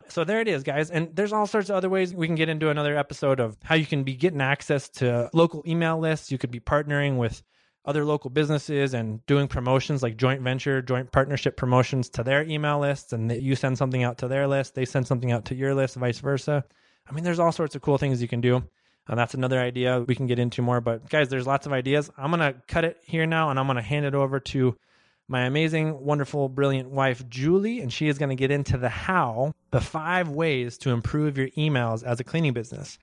So 0.10 0.26
there 0.26 0.42
it 0.42 0.50
is, 0.50 0.64
guys. 0.64 0.92
And 0.92 1.16
there's 1.16 1.32
all 1.32 1.48
sorts 1.48 1.70
of 1.70 1.78
other 1.78 1.90
ways 1.90 2.14
we 2.14 2.28
can 2.28 2.36
get 2.36 2.50
into 2.50 2.70
another 2.70 2.98
episode 2.98 3.40
of 3.40 3.58
how 3.64 3.76
you 3.76 3.86
can 3.86 4.04
be 4.04 4.14
getting 4.14 4.42
access 4.42 4.90
to 4.90 5.30
local 5.34 5.64
email 5.66 5.98
lists. 5.98 6.32
You 6.32 6.38
could 6.38 6.52
be 6.52 6.60
partnering 6.60 7.18
with 7.18 7.42
other 7.86 8.04
local 8.04 8.30
businesses 8.30 8.94
and 8.94 9.26
doing 9.26 9.48
promotions 9.48 10.04
like 10.04 10.18
joint 10.18 10.42
venture, 10.42 10.82
joint 10.82 11.12
partnership 11.12 11.56
promotions 11.56 12.10
to 12.10 12.24
their 12.24 12.44
email 12.44 12.80
lists. 12.80 13.14
And 13.14 13.32
you 13.32 13.56
send 13.56 13.78
something 13.78 14.04
out 14.04 14.18
to 14.20 14.28
their 14.28 14.48
list, 14.48 14.76
they 14.76 14.86
send 14.86 15.08
something 15.08 15.32
out 15.32 15.46
to 15.46 15.56
your 15.56 15.74
list, 15.74 15.96
vice 15.96 16.20
versa. 16.20 16.66
I 17.10 17.14
mean, 17.14 17.24
there's 17.24 17.40
all 17.40 17.52
sorts 17.52 17.76
of 17.76 17.82
cool 17.82 17.98
things 17.98 18.22
you 18.22 18.28
can 18.28 18.42
do. 18.42 18.64
And 19.08 19.18
that's 19.20 19.34
another 19.34 19.60
idea 19.60 20.02
we 20.08 20.16
can 20.16 20.28
get 20.28 20.40
into 20.40 20.62
more. 20.62 20.82
But 20.82 21.10
guys, 21.10 21.30
there's 21.30 21.48
lots 21.48 21.66
of 21.66 21.74
ideas. 21.74 22.10
I'm 22.18 22.32
going 22.32 22.54
to 22.54 22.60
cut 22.68 22.86
it 22.86 22.98
here 23.04 23.26
now 23.26 23.50
and 23.50 23.60
I'm 23.60 23.66
going 23.66 23.78
to 23.78 23.82
hand 23.82 24.06
it 24.06 24.16
over 24.16 24.40
to 24.40 24.76
my 25.28 25.46
amazing, 25.46 26.04
wonderful, 26.04 26.50
brilliant 26.50 26.90
wife, 26.90 27.28
Julie, 27.30 27.80
and 27.80 27.92
she 27.92 28.10
is 28.10 28.18
going 28.18 28.30
to 28.30 28.36
get 28.36 28.52
into 28.52 28.78
the 28.78 28.90
how, 28.90 29.54
the 29.72 29.80
five 29.80 30.28
ways 30.28 30.78
to 30.80 30.90
improve 30.90 31.38
your 31.38 31.48
emails 31.52 32.04
as 32.04 32.20
a 32.20 32.24
cleaning 32.26 32.52
business. 32.52 33.00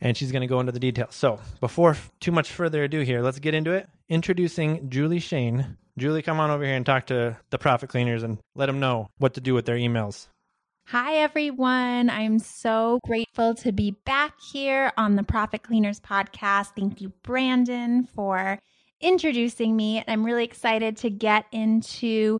And 0.00 0.16
she's 0.16 0.32
going 0.32 0.42
to 0.42 0.48
go 0.48 0.60
into 0.60 0.72
the 0.72 0.80
details. 0.80 1.14
So, 1.14 1.40
before 1.60 1.96
too 2.20 2.32
much 2.32 2.50
further 2.50 2.84
ado 2.84 3.00
here, 3.00 3.22
let's 3.22 3.38
get 3.38 3.54
into 3.54 3.72
it. 3.72 3.88
Introducing 4.08 4.90
Julie 4.90 5.20
Shane. 5.20 5.76
Julie, 5.96 6.22
come 6.22 6.40
on 6.40 6.50
over 6.50 6.64
here 6.64 6.74
and 6.74 6.86
talk 6.86 7.06
to 7.06 7.36
the 7.50 7.58
profit 7.58 7.90
cleaners 7.90 8.22
and 8.22 8.38
let 8.54 8.66
them 8.66 8.80
know 8.80 9.08
what 9.18 9.34
to 9.34 9.40
do 9.40 9.54
with 9.54 9.64
their 9.64 9.76
emails. 9.76 10.28
Hi, 10.90 11.16
everyone. 11.16 12.08
I'm 12.08 12.38
so 12.38 12.98
grateful 13.04 13.54
to 13.56 13.72
be 13.72 13.90
back 14.06 14.40
here 14.40 14.90
on 14.96 15.16
the 15.16 15.22
Profit 15.22 15.62
Cleaners 15.62 16.00
podcast. 16.00 16.68
Thank 16.74 17.02
you, 17.02 17.12
Brandon, 17.22 18.08
for 18.14 18.58
introducing 18.98 19.76
me. 19.76 19.98
And 19.98 20.06
I'm 20.08 20.24
really 20.24 20.44
excited 20.44 20.96
to 20.98 21.10
get 21.10 21.44
into 21.52 22.38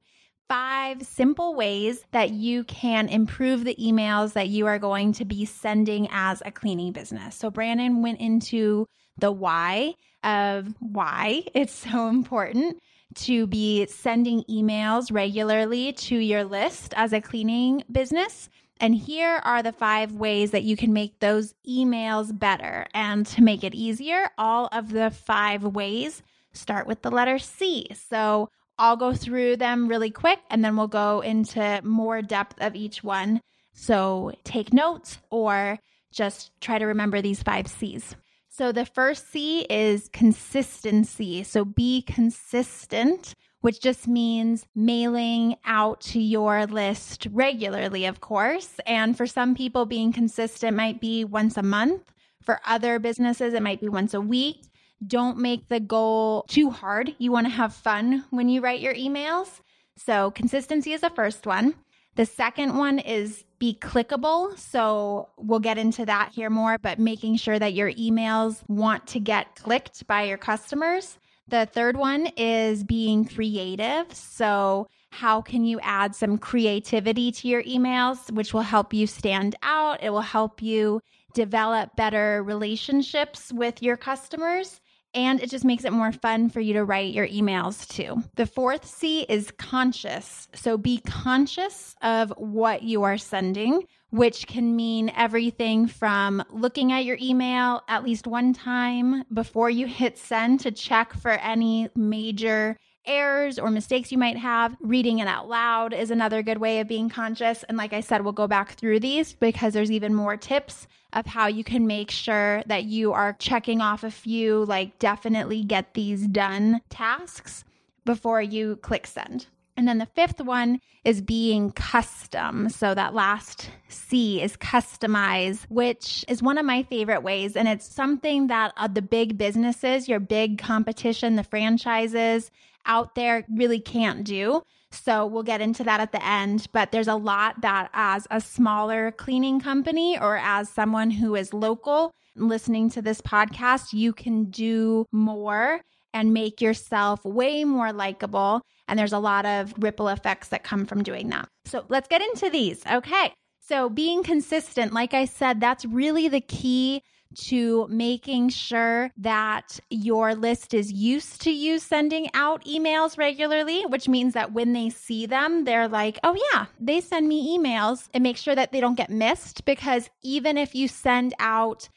five 0.49 1.02
simple 1.02 1.57
ways 1.57 2.02
that 2.12 2.31
you 2.31 2.64
can 2.64 3.11
improve 3.11 3.64
the 3.64 3.76
emails 3.78 4.33
that 4.33 4.49
you 4.49 4.64
are 4.64 4.78
going 4.78 5.12
to 5.12 5.26
be 5.26 5.45
sending 5.45 6.09
as 6.11 6.43
a 6.47 6.50
cleaning 6.50 6.93
business. 6.93 7.37
So, 7.37 7.50
Brandon 7.50 8.00
went 8.00 8.19
into 8.19 8.87
the 9.19 9.31
why 9.31 9.93
of 10.25 10.75
why 10.81 11.43
it's 11.52 11.75
so 11.75 12.09
important 12.09 12.78
to 13.15 13.47
be 13.47 13.87
sending 13.87 14.45
emails 14.45 15.12
regularly 15.12 15.93
to 15.93 16.17
your 16.17 16.45
list 16.45 16.95
as 16.97 17.12
a 17.12 17.21
cleaning 17.21 17.85
business. 17.91 18.49
And 18.81 18.95
here 18.95 19.41
are 19.43 19.62
the 19.62 19.73
five 19.73 20.12
ways 20.12 20.53
that 20.53 20.62
you 20.62 20.77
can 20.77 20.93
make 20.93 21.19
those 21.19 21.55
emails 21.69 22.37
better. 22.37 22.87
And 22.95 23.27
to 23.27 23.43
make 23.43 23.65
it 23.65 23.75
easier, 23.75 24.31
all 24.38 24.69
of 24.71 24.93
the 24.93 25.11
five 25.11 25.65
ways 25.65 26.23
start 26.53 26.87
with 26.87 27.03
the 27.03 27.11
letter 27.11 27.38
C. 27.38 27.88
So 28.09 28.49
I'll 28.79 28.97
go 28.97 29.12
through 29.12 29.57
them 29.57 29.88
really 29.88 30.11
quick 30.11 30.38
and 30.50 30.65
then 30.65 30.77
we'll 30.77 30.87
go 30.87 31.21
into 31.21 31.81
more 31.83 32.23
depth 32.23 32.61
of 32.61 32.77
each 32.77 33.03
one. 33.03 33.41
So 33.73 34.33
take 34.45 34.73
notes 34.73 35.19
or 35.31 35.79
just 36.12 36.53
try 36.61 36.79
to 36.79 36.87
remember 36.87 37.21
these 37.21 37.43
five 37.43 37.67
C's. 37.67 38.15
So 38.59 38.73
the 38.73 38.87
first 38.87 39.31
C 39.31 39.61
is 39.71 40.11
consistency. 40.12 41.45
So 41.45 41.65
be 41.65 42.03
consistent, 42.03 43.37
which 43.61 43.81
just 43.81 44.09
means 44.09 44.67
mailing 44.75 45.55
out 45.65 46.00
to 46.00 46.21
your 46.21 46.67
list 46.67 47.29
regularly, 47.31 48.05
of 48.05 48.21
course. 48.21 48.81
And 48.85 49.17
for 49.17 49.29
some 49.29 49.55
people, 49.55 49.87
being 49.87 50.12
consistent 50.12 50.77
might 50.77 51.00
be 51.00 51.25
once 51.25 51.57
a 51.57 51.62
month. 51.62 52.12
For 52.43 52.61
other 52.67 52.99
businesses, 52.99 53.55
it 53.55 53.62
might 53.62 53.81
be 53.81 53.88
once 53.88 54.12
a 54.12 54.21
week. 54.21 54.65
Don't 55.07 55.38
make 55.38 55.69
the 55.69 55.79
goal 55.79 56.45
too 56.49 56.71
hard. 56.71 57.15
You 57.19 57.31
want 57.31 57.47
to 57.47 57.53
have 57.53 57.73
fun 57.73 58.25
when 58.31 58.49
you 58.49 58.61
write 58.61 58.81
your 58.81 58.95
emails. 58.95 59.61
So, 59.97 60.33
consistency 60.33 60.93
is 60.93 61.03
the 61.03 61.11
first 61.11 61.47
one. 61.47 61.75
The 62.19 62.27
second 62.27 62.77
one 62.77 62.99
is 62.99 63.45
be 63.61 63.79
clickable. 63.81 64.59
So, 64.59 65.29
we'll 65.37 65.61
get 65.61 65.79
into 65.79 66.05
that 66.05 66.33
here 66.35 66.51
more, 66.51 66.77
but 66.77 66.99
making 66.99 67.37
sure 67.37 67.61
that 67.61 67.75
your 67.75 67.93
emails 67.93 68.61
want 68.67 69.07
to 69.09 69.21
get 69.21 69.55
clicked 69.55 70.05
by 70.09 70.25
your 70.25 70.37
customers. 70.37 71.17
The 71.47 71.67
third 71.67 71.97
one 71.97 72.27
is 72.37 72.83
being 72.83 73.25
creative. 73.25 74.13
So, 74.13 74.89
how 75.11 75.41
can 75.41 75.65
you 75.65 75.79
add 75.79 76.17
some 76.17 76.39
creativity 76.39 77.31
to 77.31 77.47
your 77.47 77.63
emails, 77.63 78.33
which 78.33 78.53
will 78.53 78.63
help 78.63 78.93
you 78.93 79.07
stand 79.07 79.55
out? 79.63 80.03
It 80.03 80.11
will 80.11 80.21
help 80.21 80.61
you 80.61 81.01
develop 81.35 81.95
better 81.95 82.43
relationships 82.43 83.53
with 83.53 83.81
your 83.81 83.97
customers 83.97 84.81
and 85.15 85.41
it 85.41 85.50
just 85.50 85.65
makes 85.65 85.85
it 85.85 85.93
more 85.93 86.12
fun 86.12 86.50
for 86.50 86.61
you 86.61 86.75
to 86.75 86.85
write 86.85 87.15
your 87.15 87.27
emails 87.27 87.88
too. 87.88 88.23
The 88.37 88.47
fourth 88.47 88.87
C 88.87 89.23
is 89.29 89.50
conscious. 89.53 90.49
So 90.55 90.77
be 90.77 90.99
conscious 90.99 91.95
of 92.03 92.33
what 92.37 92.83
you 92.83 93.03
are 93.03 93.19
sending, 93.19 93.85
which 94.11 94.47
can 94.47 94.77
mean 94.77 95.11
everything 95.17 95.87
from 95.87 96.43
looking 96.50 96.93
at 96.93 97.05
your 97.05 97.19
email 97.21 97.83
at 97.88 98.05
least 98.05 98.27
one 98.27 98.53
time 98.53 99.25
before 99.33 99.71
you 99.71 99.87
hit 99.87 100.19
send 100.19 100.61
to 100.61 100.71
check 100.71 101.15
for 101.15 101.33
any 101.33 101.88
major 101.95 102.79
errors 103.09 103.59
or 103.59 103.71
mistakes 103.71 104.12
you 104.12 104.19
might 104.19 104.37
have. 104.37 104.77
Reading 104.81 105.19
it 105.19 105.27
out 105.27 105.49
loud 105.49 105.93
is 105.93 106.11
another 106.11 106.43
good 106.43 106.59
way 106.59 106.81
of 106.81 106.87
being 106.87 107.09
conscious. 107.09 107.65
And 107.65 107.77
like 107.77 107.93
I 107.93 108.00
said, 108.00 108.23
we'll 108.23 108.33
go 108.33 108.47
back 108.47 108.75
through 108.75 109.00
these 109.00 109.33
because 109.33 109.73
there's 109.73 109.91
even 109.91 110.15
more 110.15 110.37
tips 110.37 110.87
of 111.15 111.27
how 111.27 111.47
you 111.47 111.65
can 111.65 111.87
make 111.87 112.11
sure 112.11 112.62
that 112.67 112.85
you 112.85 113.12
are 113.12 113.35
checking 113.38 113.81
off 113.81 114.05
a 114.05 114.11
few, 114.11 114.65
like, 114.67 114.99
definitely 114.99 115.65
get 115.65 115.95
these 115.95 116.27
done 116.27 116.83
tasks 116.91 117.65
before 118.05 118.43
you 118.43 118.77
click 118.77 119.07
send. 119.07 119.47
And 119.79 119.87
then 119.87 119.99
the 119.99 120.07
fifth 120.07 120.41
one 120.41 120.81
is 121.05 121.21
being 121.21 121.71
custom. 121.71 122.69
So 122.69 122.95
that 122.95 123.15
last 123.15 123.71
C 123.88 124.43
is 124.43 124.57
customize, 124.57 125.67
which 125.69 126.25
is 126.27 126.43
one 126.43 126.59
of 126.59 126.67
my 126.67 126.83
favorite 126.83 127.23
ways. 127.23 127.57
And 127.57 127.69
it's 127.69 127.87
something 127.87 128.49
that 128.49 128.73
uh, 128.77 128.88
the 128.88 129.03
big 129.03 129.38
businesses, 129.38 130.09
your 130.09 130.19
big 130.19 130.59
competition, 130.59 131.37
the 131.37 131.45
franchises 131.45 132.50
out 132.88 133.14
there 133.14 133.45
really 133.49 133.80
can't 133.80 134.25
do. 134.25 134.62
So 134.90 135.26
we'll 135.26 135.42
get 135.42 135.61
into 135.61 135.85
that 135.85 136.00
at 136.00 136.12
the 136.12 136.25
end. 136.25 136.66
But 136.73 136.90
there's 136.90 137.09
a 137.09 137.14
lot 137.14 137.61
that, 137.61 137.90
as 137.92 138.26
a 138.30 138.40
smaller 138.40 139.12
cleaning 139.12 139.61
company 139.61 140.18
or 140.18 140.38
as 140.38 140.68
someone 140.71 141.11
who 141.11 141.37
is 141.37 141.52
local 141.52 142.12
listening 142.35 142.90
to 142.90 143.02
this 143.02 143.21
podcast, 143.21 143.92
you 143.92 144.12
can 144.12 144.45
do 144.45 145.04
more 145.12 145.83
and 146.14 146.33
make 146.33 146.61
yourself 146.61 147.25
way 147.25 147.64
more 147.64 147.92
likable. 147.92 148.62
And 148.88 148.99
there's 148.99 149.12
a 149.12 149.18
lot 149.18 149.45
of 149.45 149.75
ripple 149.78 150.09
effects 150.09 150.49
that 150.49 150.64
come 150.64 150.87
from 150.87 151.02
doing 151.02 151.28
that. 151.28 151.49
So 151.66 151.85
let's 151.88 152.09
get 152.09 152.23
into 152.23 152.49
these. 152.49 152.83
Okay. 152.90 153.33
So 153.61 153.90
being 153.90 154.23
consistent, 154.23 154.95
like 154.95 155.12
I 155.12 155.26
said, 155.26 155.61
that's 155.61 155.85
really 155.85 156.28
the 156.28 156.40
key 156.40 157.02
to 157.35 157.87
making 157.88 158.49
sure 158.49 159.11
that 159.16 159.78
your 159.90 160.35
list 160.35 160.75
is 160.75 160.92
used 160.92 161.42
to 161.42 161.50
you 161.50 161.78
sending 161.78 162.28
out 162.35 162.64
emails 162.64 163.18
regularly, 163.18 163.85
which 163.87 164.08
means 164.08 164.35
that 164.35 164.52
when 164.52 164.73
they 164.73 164.90
see 164.90 165.26
them, 165.26 165.64
they're 165.64 165.88
like, 165.88 166.18
oh, 166.25 166.37
yeah, 166.52 166.66
they 166.80 167.00
send 167.00 167.28
me 167.28 167.56
emails 167.58 168.08
and 168.14 168.23
make 168.23 168.37
sure 168.37 168.54
that 168.54 168.73
they 168.73 168.80
don't 168.80 168.97
get 168.97 169.11
missed. 169.11 169.64
Because 169.64 170.11
even 170.23 170.56
if 170.56 170.75
you 170.75 170.88
send 170.88 171.35
out 171.38 171.88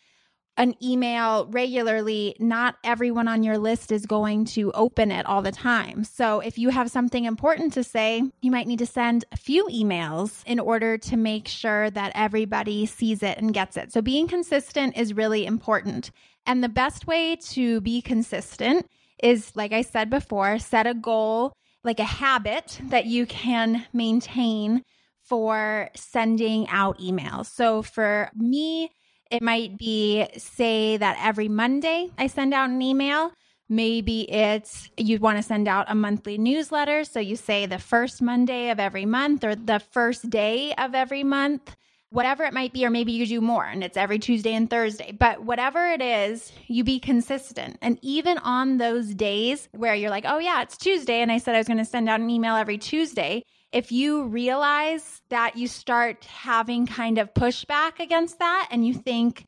an 0.57 0.75
email 0.83 1.47
regularly, 1.49 2.35
not 2.39 2.75
everyone 2.83 3.27
on 3.27 3.41
your 3.41 3.57
list 3.57 3.91
is 3.91 4.05
going 4.05 4.45
to 4.45 4.71
open 4.73 5.11
it 5.11 5.25
all 5.25 5.41
the 5.41 5.51
time. 5.51 6.03
So, 6.03 6.39
if 6.39 6.57
you 6.57 6.69
have 6.69 6.91
something 6.91 7.25
important 7.25 7.73
to 7.73 7.83
say, 7.83 8.21
you 8.41 8.51
might 8.51 8.67
need 8.67 8.79
to 8.79 8.85
send 8.85 9.25
a 9.31 9.37
few 9.37 9.65
emails 9.67 10.43
in 10.45 10.59
order 10.59 10.97
to 10.97 11.17
make 11.17 11.47
sure 11.47 11.89
that 11.91 12.11
everybody 12.15 12.85
sees 12.85 13.23
it 13.23 13.37
and 13.37 13.53
gets 13.53 13.77
it. 13.77 13.93
So, 13.93 14.01
being 14.01 14.27
consistent 14.27 14.97
is 14.97 15.13
really 15.13 15.45
important. 15.45 16.11
And 16.45 16.63
the 16.63 16.69
best 16.69 17.07
way 17.07 17.37
to 17.51 17.79
be 17.81 18.01
consistent 18.01 18.87
is, 19.23 19.55
like 19.55 19.71
I 19.71 19.83
said 19.83 20.09
before, 20.09 20.59
set 20.59 20.85
a 20.85 20.93
goal, 20.93 21.53
like 21.83 21.99
a 21.99 22.03
habit 22.03 22.79
that 22.89 23.05
you 23.05 23.25
can 23.25 23.85
maintain 23.93 24.83
for 25.23 25.89
sending 25.95 26.67
out 26.67 26.99
emails. 26.99 27.45
So, 27.45 27.81
for 27.81 28.29
me, 28.35 28.91
it 29.31 29.41
might 29.41 29.77
be, 29.77 30.27
say, 30.37 30.97
that 30.97 31.17
every 31.21 31.47
Monday 31.47 32.09
I 32.17 32.27
send 32.27 32.53
out 32.53 32.69
an 32.69 32.81
email. 32.81 33.31
Maybe 33.69 34.29
it's 34.29 34.89
you'd 34.97 35.21
want 35.21 35.37
to 35.37 35.43
send 35.43 35.69
out 35.69 35.85
a 35.87 35.95
monthly 35.95 36.37
newsletter. 36.37 37.05
So 37.05 37.21
you 37.21 37.37
say 37.37 37.65
the 37.65 37.79
first 37.79 38.21
Monday 38.21 38.69
of 38.69 38.79
every 38.79 39.05
month 39.05 39.45
or 39.45 39.55
the 39.55 39.79
first 39.79 40.29
day 40.29 40.73
of 40.77 40.93
every 40.93 41.23
month, 41.23 41.73
whatever 42.09 42.43
it 42.43 42.53
might 42.53 42.73
be, 42.73 42.85
or 42.85 42.89
maybe 42.89 43.13
you 43.13 43.25
do 43.25 43.39
more 43.39 43.63
and 43.63 43.81
it's 43.81 43.95
every 43.95 44.19
Tuesday 44.19 44.53
and 44.53 44.69
Thursday. 44.69 45.13
But 45.17 45.45
whatever 45.45 45.87
it 45.87 46.01
is, 46.01 46.51
you 46.67 46.83
be 46.83 46.99
consistent. 46.99 47.77
And 47.81 47.97
even 48.01 48.37
on 48.39 48.77
those 48.77 49.13
days 49.13 49.69
where 49.71 49.95
you're 49.95 50.09
like, 50.09 50.25
oh, 50.27 50.39
yeah, 50.39 50.61
it's 50.61 50.75
Tuesday. 50.75 51.21
And 51.21 51.31
I 51.31 51.37
said 51.37 51.55
I 51.55 51.59
was 51.59 51.67
going 51.67 51.77
to 51.77 51.85
send 51.85 52.09
out 52.09 52.19
an 52.19 52.29
email 52.29 52.57
every 52.57 52.77
Tuesday 52.77 53.43
if 53.71 53.91
you 53.91 54.25
realize 54.25 55.21
that 55.29 55.57
you 55.57 55.67
start 55.67 56.25
having 56.25 56.85
kind 56.85 57.17
of 57.17 57.33
pushback 57.33 57.99
against 57.99 58.39
that 58.39 58.67
and 58.69 58.85
you 58.85 58.93
think, 58.93 59.45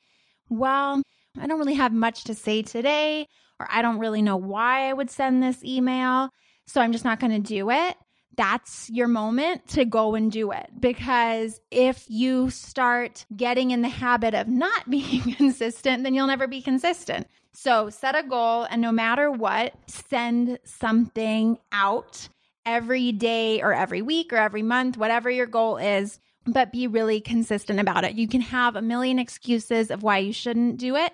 well, 0.49 1.01
I 1.39 1.47
don't 1.47 1.59
really 1.59 1.73
have 1.73 1.93
much 1.93 2.25
to 2.25 2.35
say 2.35 2.61
today, 2.61 3.27
or 3.59 3.67
I 3.69 3.81
don't 3.81 3.99
really 3.99 4.21
know 4.21 4.37
why 4.37 4.89
I 4.89 4.93
would 4.93 5.09
send 5.09 5.41
this 5.41 5.63
email, 5.63 6.29
so 6.67 6.79
I'm 6.79 6.91
just 6.91 7.05
not 7.05 7.19
going 7.19 7.31
to 7.31 7.39
do 7.39 7.69
it. 7.69 7.95
That's 8.35 8.89
your 8.89 9.07
moment 9.07 9.67
to 9.69 9.85
go 9.85 10.15
and 10.15 10.31
do 10.31 10.51
it. 10.51 10.69
Because 10.79 11.59
if 11.69 12.05
you 12.07 12.49
start 12.49 13.25
getting 13.35 13.71
in 13.71 13.81
the 13.81 13.89
habit 13.89 14.33
of 14.33 14.47
not 14.47 14.89
being 14.89 15.35
consistent, 15.35 16.03
then 16.03 16.13
you'll 16.13 16.27
never 16.27 16.47
be 16.47 16.61
consistent. 16.61 17.27
So 17.53 17.89
set 17.89 18.15
a 18.15 18.23
goal 18.27 18.63
and 18.63 18.81
no 18.81 18.91
matter 18.91 19.29
what, 19.29 19.73
send 19.87 20.57
something 20.63 21.57
out 21.71 22.27
every 22.65 23.11
day 23.11 23.61
or 23.61 23.73
every 23.73 24.01
week 24.01 24.31
or 24.33 24.37
every 24.37 24.61
month, 24.61 24.97
whatever 24.97 25.29
your 25.29 25.45
goal 25.45 25.77
is, 25.77 26.19
but 26.45 26.71
be 26.71 26.87
really 26.87 27.21
consistent 27.21 27.79
about 27.79 28.03
it. 28.03 28.15
You 28.15 28.27
can 28.27 28.41
have 28.41 28.75
a 28.75 28.81
million 28.81 29.19
excuses 29.19 29.91
of 29.91 30.03
why 30.03 30.19
you 30.19 30.33
shouldn't 30.33 30.77
do 30.77 30.95
it, 30.95 31.13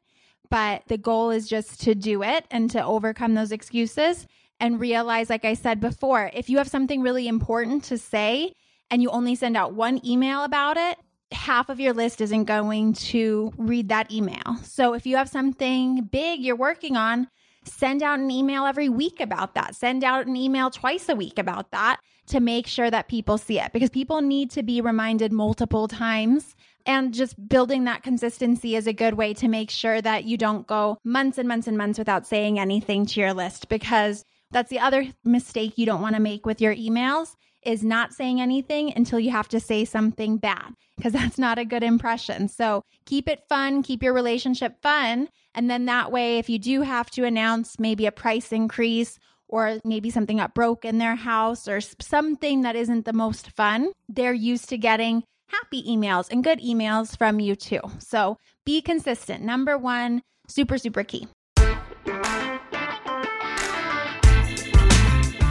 but 0.49 0.83
the 0.87 0.97
goal 0.97 1.29
is 1.31 1.47
just 1.47 1.81
to 1.81 1.95
do 1.95 2.23
it 2.23 2.45
and 2.49 2.69
to 2.71 2.83
overcome 2.83 3.35
those 3.35 3.51
excuses 3.51 4.27
and 4.59 4.79
realize, 4.79 5.29
like 5.29 5.45
I 5.45 5.53
said 5.53 5.79
before, 5.79 6.31
if 6.33 6.49
you 6.49 6.57
have 6.57 6.67
something 6.67 7.01
really 7.01 7.27
important 7.27 7.83
to 7.85 7.97
say 7.97 8.53
and 8.91 9.01
you 9.01 9.09
only 9.09 9.35
send 9.35 9.55
out 9.55 9.73
one 9.73 10.05
email 10.05 10.43
about 10.43 10.77
it, 10.77 10.97
half 11.31 11.69
of 11.69 11.79
your 11.79 11.93
list 11.93 12.21
isn't 12.21 12.45
going 12.45 12.93
to 12.93 13.53
read 13.57 13.89
that 13.89 14.11
email. 14.11 14.57
So 14.63 14.93
if 14.93 15.05
you 15.05 15.15
have 15.17 15.29
something 15.29 16.03
big 16.11 16.41
you're 16.41 16.55
working 16.55 16.97
on, 16.97 17.27
send 17.69 18.03
out 18.03 18.19
an 18.19 18.31
email 18.31 18.65
every 18.65 18.89
week 18.89 19.19
about 19.19 19.55
that. 19.55 19.75
Send 19.75 20.03
out 20.03 20.27
an 20.27 20.35
email 20.35 20.69
twice 20.69 21.09
a 21.09 21.15
week 21.15 21.37
about 21.37 21.71
that 21.71 21.99
to 22.27 22.39
make 22.39 22.67
sure 22.67 22.89
that 22.91 23.07
people 23.07 23.37
see 23.37 23.59
it 23.59 23.73
because 23.73 23.89
people 23.89 24.21
need 24.21 24.51
to 24.51 24.63
be 24.63 24.81
reminded 24.81 25.31
multiple 25.31 25.87
times. 25.87 26.55
And 26.85 27.13
just 27.13 27.49
building 27.49 27.83
that 27.83 28.03
consistency 28.03 28.75
is 28.75 28.87
a 28.87 28.93
good 28.93 29.15
way 29.15 29.33
to 29.35 29.47
make 29.47 29.69
sure 29.69 30.01
that 30.01 30.23
you 30.23 30.37
don't 30.37 30.65
go 30.65 30.97
months 31.03 31.37
and 31.37 31.47
months 31.47 31.67
and 31.67 31.77
months 31.77 31.99
without 31.99 32.25
saying 32.25 32.59
anything 32.59 33.05
to 33.07 33.19
your 33.19 33.33
list 33.33 33.69
because 33.69 34.23
that's 34.51 34.69
the 34.69 34.79
other 34.79 35.07
mistake 35.23 35.77
you 35.77 35.85
don't 35.85 36.01
want 36.01 36.15
to 36.15 36.21
make 36.21 36.45
with 36.45 36.61
your 36.61 36.75
emails 36.75 37.35
is 37.63 37.83
not 37.83 38.13
saying 38.13 38.41
anything 38.41 38.93
until 38.95 39.19
you 39.19 39.31
have 39.31 39.47
to 39.49 39.59
say 39.59 39.85
something 39.85 40.37
bad 40.37 40.73
because 40.97 41.13
that's 41.19 41.37
not 41.37 41.57
a 41.59 41.65
good 41.65 41.83
impression. 41.83 42.47
So 42.47 42.83
keep 43.05 43.27
it 43.27 43.43
fun, 43.49 43.83
keep 43.83 44.03
your 44.03 44.13
relationship 44.13 44.81
fun. 44.81 45.29
And 45.53 45.69
then 45.69 45.85
that 45.85 46.11
way, 46.11 46.37
if 46.37 46.49
you 46.49 46.59
do 46.59 46.81
have 46.81 47.09
to 47.11 47.23
announce 47.23 47.79
maybe 47.79 48.05
a 48.05 48.11
price 48.11 48.51
increase 48.51 49.17
or 49.47 49.79
maybe 49.83 50.09
something 50.09 50.37
got 50.37 50.53
broke 50.53 50.85
in 50.85 50.99
their 50.99 51.15
house 51.15 51.67
or 51.67 51.81
something 51.81 52.61
that 52.61 52.75
isn't 52.75 53.05
the 53.05 53.13
most 53.13 53.49
fun, 53.51 53.91
they're 54.07 54.33
used 54.33 54.69
to 54.69 54.77
getting 54.77 55.23
happy 55.47 55.83
emails 55.83 56.27
and 56.29 56.43
good 56.43 56.59
emails 56.59 57.17
from 57.17 57.39
you 57.39 57.55
too. 57.55 57.81
So 57.97 58.37
be 58.65 58.81
consistent. 58.81 59.43
Number 59.43 59.77
one, 59.77 60.21
super, 60.47 60.77
super 60.77 61.03
key. 61.03 61.27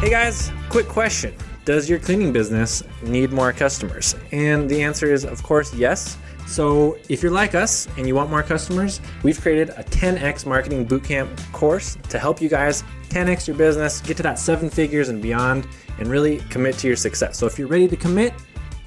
Hey 0.00 0.10
guys, 0.10 0.52
quick 0.68 0.86
question. 0.86 1.34
Does 1.68 1.86
your 1.86 1.98
cleaning 1.98 2.32
business 2.32 2.82
need 3.02 3.30
more 3.30 3.52
customers? 3.52 4.16
And 4.32 4.70
the 4.70 4.82
answer 4.82 5.12
is, 5.12 5.26
of 5.26 5.42
course, 5.42 5.74
yes. 5.74 6.16
So, 6.46 6.96
if 7.10 7.22
you're 7.22 7.30
like 7.30 7.54
us 7.54 7.86
and 7.98 8.06
you 8.06 8.14
want 8.14 8.30
more 8.30 8.42
customers, 8.42 9.02
we've 9.22 9.38
created 9.38 9.68
a 9.76 9.84
10x 9.84 10.46
marketing 10.46 10.86
bootcamp 10.86 11.28
course 11.52 11.98
to 12.08 12.18
help 12.18 12.40
you 12.40 12.48
guys 12.48 12.84
10x 13.10 13.46
your 13.46 13.54
business, 13.54 14.00
get 14.00 14.16
to 14.16 14.22
that 14.22 14.38
seven 14.38 14.70
figures 14.70 15.10
and 15.10 15.20
beyond, 15.20 15.68
and 15.98 16.08
really 16.08 16.38
commit 16.48 16.78
to 16.78 16.86
your 16.86 16.96
success. 16.96 17.36
So, 17.36 17.44
if 17.44 17.58
you're 17.58 17.68
ready 17.68 17.86
to 17.86 17.96
commit, 17.96 18.32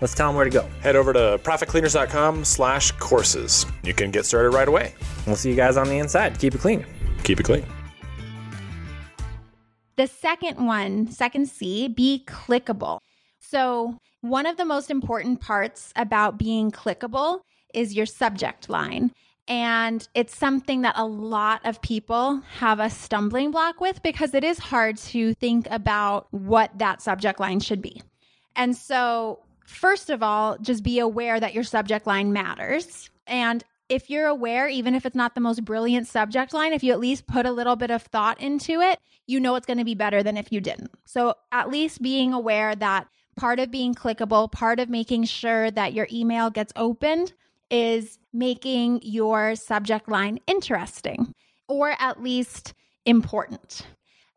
let's 0.01 0.15
tell 0.15 0.29
them 0.29 0.35
where 0.35 0.45
to 0.45 0.50
go. 0.50 0.67
Head 0.81 0.95
over 0.95 1.13
to 1.13 1.39
profitcleaners.com 1.43 2.43
slash 2.43 2.93
courses. 2.93 3.67
You 3.83 3.93
can 3.93 4.09
get 4.09 4.25
started 4.25 4.55
right 4.55 4.67
away. 4.67 4.95
We'll 5.27 5.35
see 5.35 5.51
you 5.51 5.55
guys 5.55 5.77
on 5.77 5.88
the 5.88 6.00
inside. 6.00 6.39
Keep 6.39 6.55
it 6.55 6.61
clean. 6.61 6.83
Keep 7.21 7.41
it 7.41 7.43
clean. 7.43 7.63
The 10.01 10.08
second 10.08 10.65
one, 10.65 11.12
second 11.12 11.48
C, 11.48 11.88
be 11.88 12.24
clickable. 12.25 13.01
So, 13.38 14.00
one 14.22 14.48
of 14.48 14.58
the 14.58 14.65
most 14.65 14.89
important 14.89 15.41
parts 15.41 15.93
about 15.96 16.39
being 16.39 16.72
clickable 16.72 17.41
is 17.75 17.93
your 17.93 18.08
subject 18.08 18.67
line. 18.67 19.12
And 19.48 20.08
it's 20.15 20.36
something 20.36 20.81
that 20.81 20.98
a 20.98 21.05
lot 21.05 21.62
of 21.65 21.84
people 21.84 22.41
have 22.58 22.79
a 22.79 22.89
stumbling 22.89 23.51
block 23.51 23.79
with 23.79 24.01
because 24.01 24.34
it 24.34 24.43
is 24.43 24.58
hard 24.58 24.98
to 24.98 25.36
think 25.36 25.67
about 25.70 26.25
what 26.31 26.72
that 26.79 27.03
subject 27.03 27.40
line 27.40 27.59
should 27.59 27.83
be. 27.83 28.01
And 28.55 28.75
so, 28.75 29.44
first 29.68 30.09
of 30.09 30.24
all, 30.24 30.57
just 30.57 30.81
be 30.83 30.98
aware 30.98 31.40
that 31.40 31.53
your 31.53 31.64
subject 31.64 32.07
line 32.07 32.33
matters. 32.33 33.11
And 33.27 33.64
if 33.92 34.10
you're 34.10 34.27
aware, 34.27 34.70
even 34.70 34.96
if 34.96 35.06
it's 35.06 35.18
not 35.18 35.36
the 35.36 35.42
most 35.42 35.66
brilliant 35.66 36.08
subject 36.08 36.54
line, 36.54 36.72
if 36.72 36.82
you 36.82 36.94
at 36.94 37.00
least 37.00 37.27
put 37.27 37.46
a 37.46 37.51
little 37.51 37.75
bit 37.75 37.92
of 37.92 38.01
thought 38.04 38.40
into 38.40 38.80
it, 38.80 38.98
you 39.27 39.38
know 39.38 39.56
it's 39.56 39.66
going 39.66 39.80
to 39.80 39.84
be 39.84 39.96
better 39.96 40.24
than 40.24 40.38
if 40.38 40.50
you 40.50 40.62
didn't. 40.62 40.92
So, 41.06 41.36
at 41.51 41.70
least 41.70 42.01
being 42.01 42.32
aware 42.32 42.74
that 42.74 43.08
part 43.36 43.60
of 43.60 43.70
being 43.70 43.94
clickable, 43.94 44.50
part 44.50 44.80
of 44.80 44.90
making 44.90 45.25
sure 45.25 45.70
that 45.72 45.92
your 45.92 46.08
email 46.10 46.50
gets 46.50 46.72
opened 46.77 47.34
is 47.70 48.18
making 48.32 49.01
your 49.04 49.56
subject 49.56 50.08
line 50.08 50.40
interesting 50.48 51.36
or 51.68 51.94
at 52.00 52.24
least 52.24 52.74
important. 53.06 53.86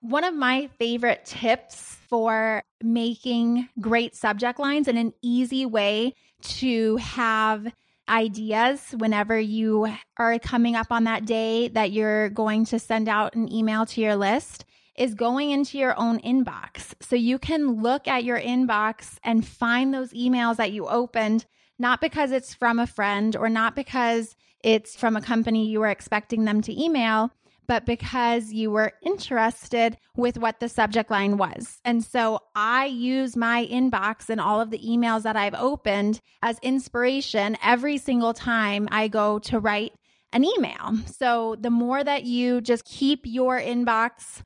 One 0.01 0.25
of 0.25 0.35
my 0.35 0.69
favorite 0.81 1.25
tips 1.27 1.97
for 2.09 2.61
making 2.83 3.69
great 3.81 4.17
subject 4.17 4.59
lines 4.59 4.88
and 4.88 4.99
an 4.99 5.12
easy 5.23 5.64
way 5.64 6.14
to 6.43 6.97
have 6.97 7.73
ideas 8.09 8.95
whenever 8.97 9.38
you 9.38 9.93
are 10.19 10.38
coming 10.38 10.77
up 10.77 10.90
on 10.90 11.05
that 11.05 11.25
day 11.25 11.69
that 11.69 11.93
you're 11.93 12.29
going 12.31 12.64
to 12.67 12.79
send 12.79 13.09
out 13.09 13.35
an 13.35 13.53
email 13.53 13.87
to 13.87 14.01
your 14.01 14.17
list 14.17 14.64
is 14.97 15.14
going 15.14 15.51
into 15.51 15.79
your 15.79 15.99
own 15.99 16.21
inbox. 16.21 16.95
So 17.01 17.17
you 17.17 17.38
can 17.38 17.83
look 17.83 18.07
at 18.07 18.25
your 18.25 18.38
inbox 18.38 19.19
and 19.25 19.47
find 19.47 19.93
those 19.93 20.12
emails 20.12 20.57
that 20.57 20.73
you 20.73 20.87
opened, 20.87 21.47
not 21.79 22.01
because 22.01 22.31
it's 22.31 22.55
from 22.55 22.79
a 22.79 22.87
friend 22.87 23.35
or 23.35 23.49
not 23.49 23.75
because 23.75 24.37
it's 24.62 24.97
from 24.97 25.17
a 25.17 25.21
company 25.21 25.67
you 25.67 25.81
were 25.81 25.88
expecting 25.88 26.45
them 26.45 26.62
to 26.62 26.83
email, 26.83 27.31
but 27.66 27.87
because 27.87 28.53
you 28.53 28.70
were 28.70 28.92
interested 29.03 29.96
with 30.16 30.38
what 30.38 30.61
the 30.61 30.68
subject 30.68 31.11
line 31.11 31.37
was. 31.37 31.79
And 31.85 32.05
so 32.05 32.40
I 32.55 32.87
use 32.87 33.37
my 33.37 33.66
inbox 33.66 34.29
and 34.29 34.40
all 34.40 34.61
of 34.61 34.70
the 34.70 34.79
emails 34.79 35.22
that 35.22 35.37
I've 35.37 35.55
opened 35.55 36.20
as 36.42 36.59
inspiration 36.61 37.57
every 37.62 37.98
single 37.98 38.35
time 38.35 38.88
I 38.90 39.09
go 39.09 39.38
to 39.40 39.59
write 39.59 39.92
an 40.33 40.44
email. 40.44 40.98
So 41.07 41.57
the 41.59 41.70
more 41.70 42.03
that 42.03 42.24
you 42.24 42.61
just 42.61 42.85
keep 42.85 43.20
your 43.24 43.59
inbox 43.59 44.42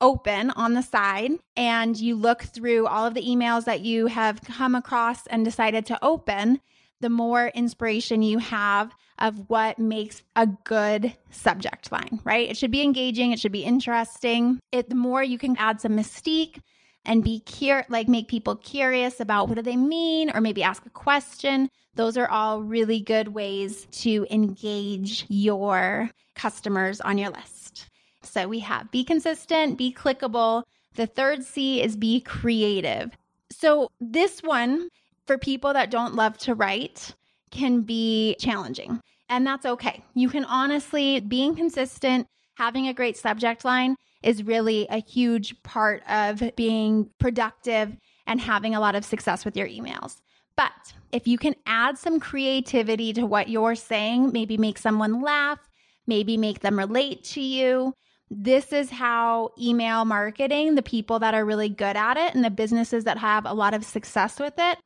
open 0.00 0.50
on 0.50 0.74
the 0.74 0.82
side 0.82 1.32
and 1.56 1.96
you 1.98 2.14
look 2.14 2.42
through 2.42 2.86
all 2.86 3.06
of 3.06 3.14
the 3.14 3.22
emails 3.22 3.64
that 3.64 3.80
you 3.80 4.06
have 4.06 4.40
come 4.42 4.74
across 4.74 5.26
and 5.26 5.44
decided 5.44 5.86
to 5.86 5.98
open, 6.02 6.60
the 7.00 7.10
more 7.10 7.48
inspiration 7.48 8.22
you 8.22 8.38
have 8.38 8.94
of 9.18 9.48
what 9.48 9.78
makes 9.78 10.22
a 10.36 10.46
good 10.46 11.14
subject 11.30 11.92
line, 11.92 12.20
right? 12.24 12.48
It 12.48 12.56
should 12.56 12.70
be 12.70 12.82
engaging, 12.82 13.32
it 13.32 13.40
should 13.40 13.52
be 13.52 13.64
interesting. 13.64 14.60
It 14.72 14.88
the 14.88 14.94
more 14.94 15.22
you 15.22 15.38
can 15.38 15.56
add 15.56 15.80
some 15.80 15.96
mystique 15.96 16.60
and 17.04 17.24
be 17.24 17.40
cur 17.40 17.84
like 17.88 18.08
make 18.08 18.28
people 18.28 18.56
curious 18.56 19.20
about 19.20 19.48
what 19.48 19.56
do 19.56 19.62
they 19.62 19.76
mean 19.76 20.30
or 20.34 20.40
maybe 20.40 20.62
ask 20.62 20.84
a 20.86 20.90
question. 20.90 21.68
Those 21.94 22.16
are 22.16 22.28
all 22.28 22.62
really 22.62 23.00
good 23.00 23.28
ways 23.28 23.86
to 23.92 24.26
engage 24.30 25.26
your 25.28 26.10
customers 26.34 27.00
on 27.00 27.18
your 27.18 27.30
list. 27.30 27.88
So 28.22 28.48
we 28.48 28.60
have 28.60 28.90
be 28.90 29.04
consistent, 29.04 29.78
be 29.78 29.92
clickable. 29.92 30.64
The 30.94 31.06
third 31.06 31.44
C 31.44 31.82
is 31.82 31.96
be 31.96 32.20
creative. 32.20 33.16
So 33.50 33.90
this 34.00 34.40
one 34.40 34.88
for 35.30 35.38
people 35.38 35.72
that 35.72 35.92
don't 35.92 36.16
love 36.16 36.36
to 36.36 36.56
write 36.56 37.14
can 37.52 37.82
be 37.82 38.34
challenging. 38.40 39.00
And 39.28 39.46
that's 39.46 39.64
okay. 39.64 40.02
You 40.12 40.28
can 40.28 40.44
honestly, 40.44 41.20
being 41.20 41.54
consistent, 41.54 42.26
having 42.56 42.88
a 42.88 42.92
great 42.92 43.16
subject 43.16 43.64
line 43.64 43.94
is 44.24 44.42
really 44.42 44.88
a 44.90 45.00
huge 45.00 45.54
part 45.62 46.02
of 46.10 46.42
being 46.56 47.10
productive 47.20 47.96
and 48.26 48.40
having 48.40 48.74
a 48.74 48.80
lot 48.80 48.96
of 48.96 49.04
success 49.04 49.44
with 49.44 49.56
your 49.56 49.68
emails. 49.68 50.16
But 50.56 50.94
if 51.12 51.28
you 51.28 51.38
can 51.38 51.54
add 51.64 51.96
some 51.96 52.18
creativity 52.18 53.12
to 53.12 53.24
what 53.24 53.48
you're 53.48 53.76
saying, 53.76 54.32
maybe 54.32 54.56
make 54.56 54.78
someone 54.78 55.22
laugh, 55.22 55.60
maybe 56.08 56.36
make 56.38 56.58
them 56.58 56.76
relate 56.76 57.22
to 57.22 57.40
you, 57.40 57.94
this 58.30 58.72
is 58.72 58.90
how 58.90 59.50
email 59.60 60.04
marketing, 60.04 60.74
the 60.74 60.82
people 60.82 61.20
that 61.20 61.34
are 61.34 61.44
really 61.44 61.68
good 61.68 61.96
at 61.96 62.16
it 62.16 62.34
and 62.34 62.44
the 62.44 62.50
businesses 62.50 63.04
that 63.04 63.18
have 63.18 63.46
a 63.46 63.54
lot 63.54 63.74
of 63.74 63.84
success 63.84 64.40
with 64.40 64.54
it, 64.58 64.76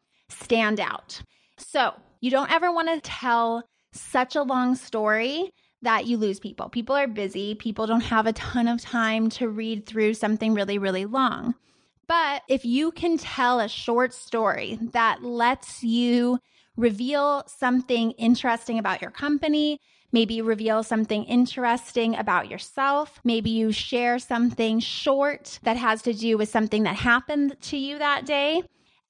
stand 0.40 0.81
out. 0.81 1.23
So 1.59 1.94
you 2.20 2.31
don't 2.31 2.51
ever 2.51 2.73
want 2.73 2.88
to 2.88 3.01
tell 3.01 3.64
such 3.92 4.37
a 4.37 4.42
long 4.42 4.75
story 4.75 5.51
that 5.83 6.07
you 6.07 6.16
lose 6.16 6.40
people. 6.40 6.68
People 6.68 6.97
are 6.97 7.07
busy, 7.07 7.55
people 7.55 7.87
don't 7.87 8.01
have 8.01 8.27
a 8.27 8.33
ton 8.33 8.68
of 8.68 8.81
time 8.81 9.29
to 9.31 9.49
read 9.49 9.87
through 9.87 10.14
something 10.14 10.55
really, 10.55 10.79
really 10.79 11.05
long. 11.05 11.55
But 12.07 12.42
if 12.49 12.64
you 12.64 12.90
can 12.90 13.18
tell 13.18 13.61
a 13.61 13.68
short 13.68 14.12
story 14.12 14.79
that 14.92 15.23
lets 15.23 15.83
you 15.83 16.38
reveal 16.77 17.44
something 17.47 18.12
interesting 18.12 18.79
about 18.79 19.01
your 19.01 19.11
company, 19.11 19.79
Maybe 20.14 20.40
reveal 20.40 20.85
something 20.85 21.25
interesting 21.25 22.14
about 22.14 22.49
yourself. 22.49 23.18
Maybe 23.25 23.51
you 23.51 23.73
share 23.73 24.20
something 24.20 24.79
short 24.79 25.59
that 25.64 25.77
has 25.77 26.03
to 26.03 26.12
do 26.12 26.38
with 26.38 26.49
something 26.49 26.85
that 26.85 26.94
happened 26.94 27.57
to 27.62 27.77
you 27.77 27.99
that 27.99 28.25
day. 28.25 28.62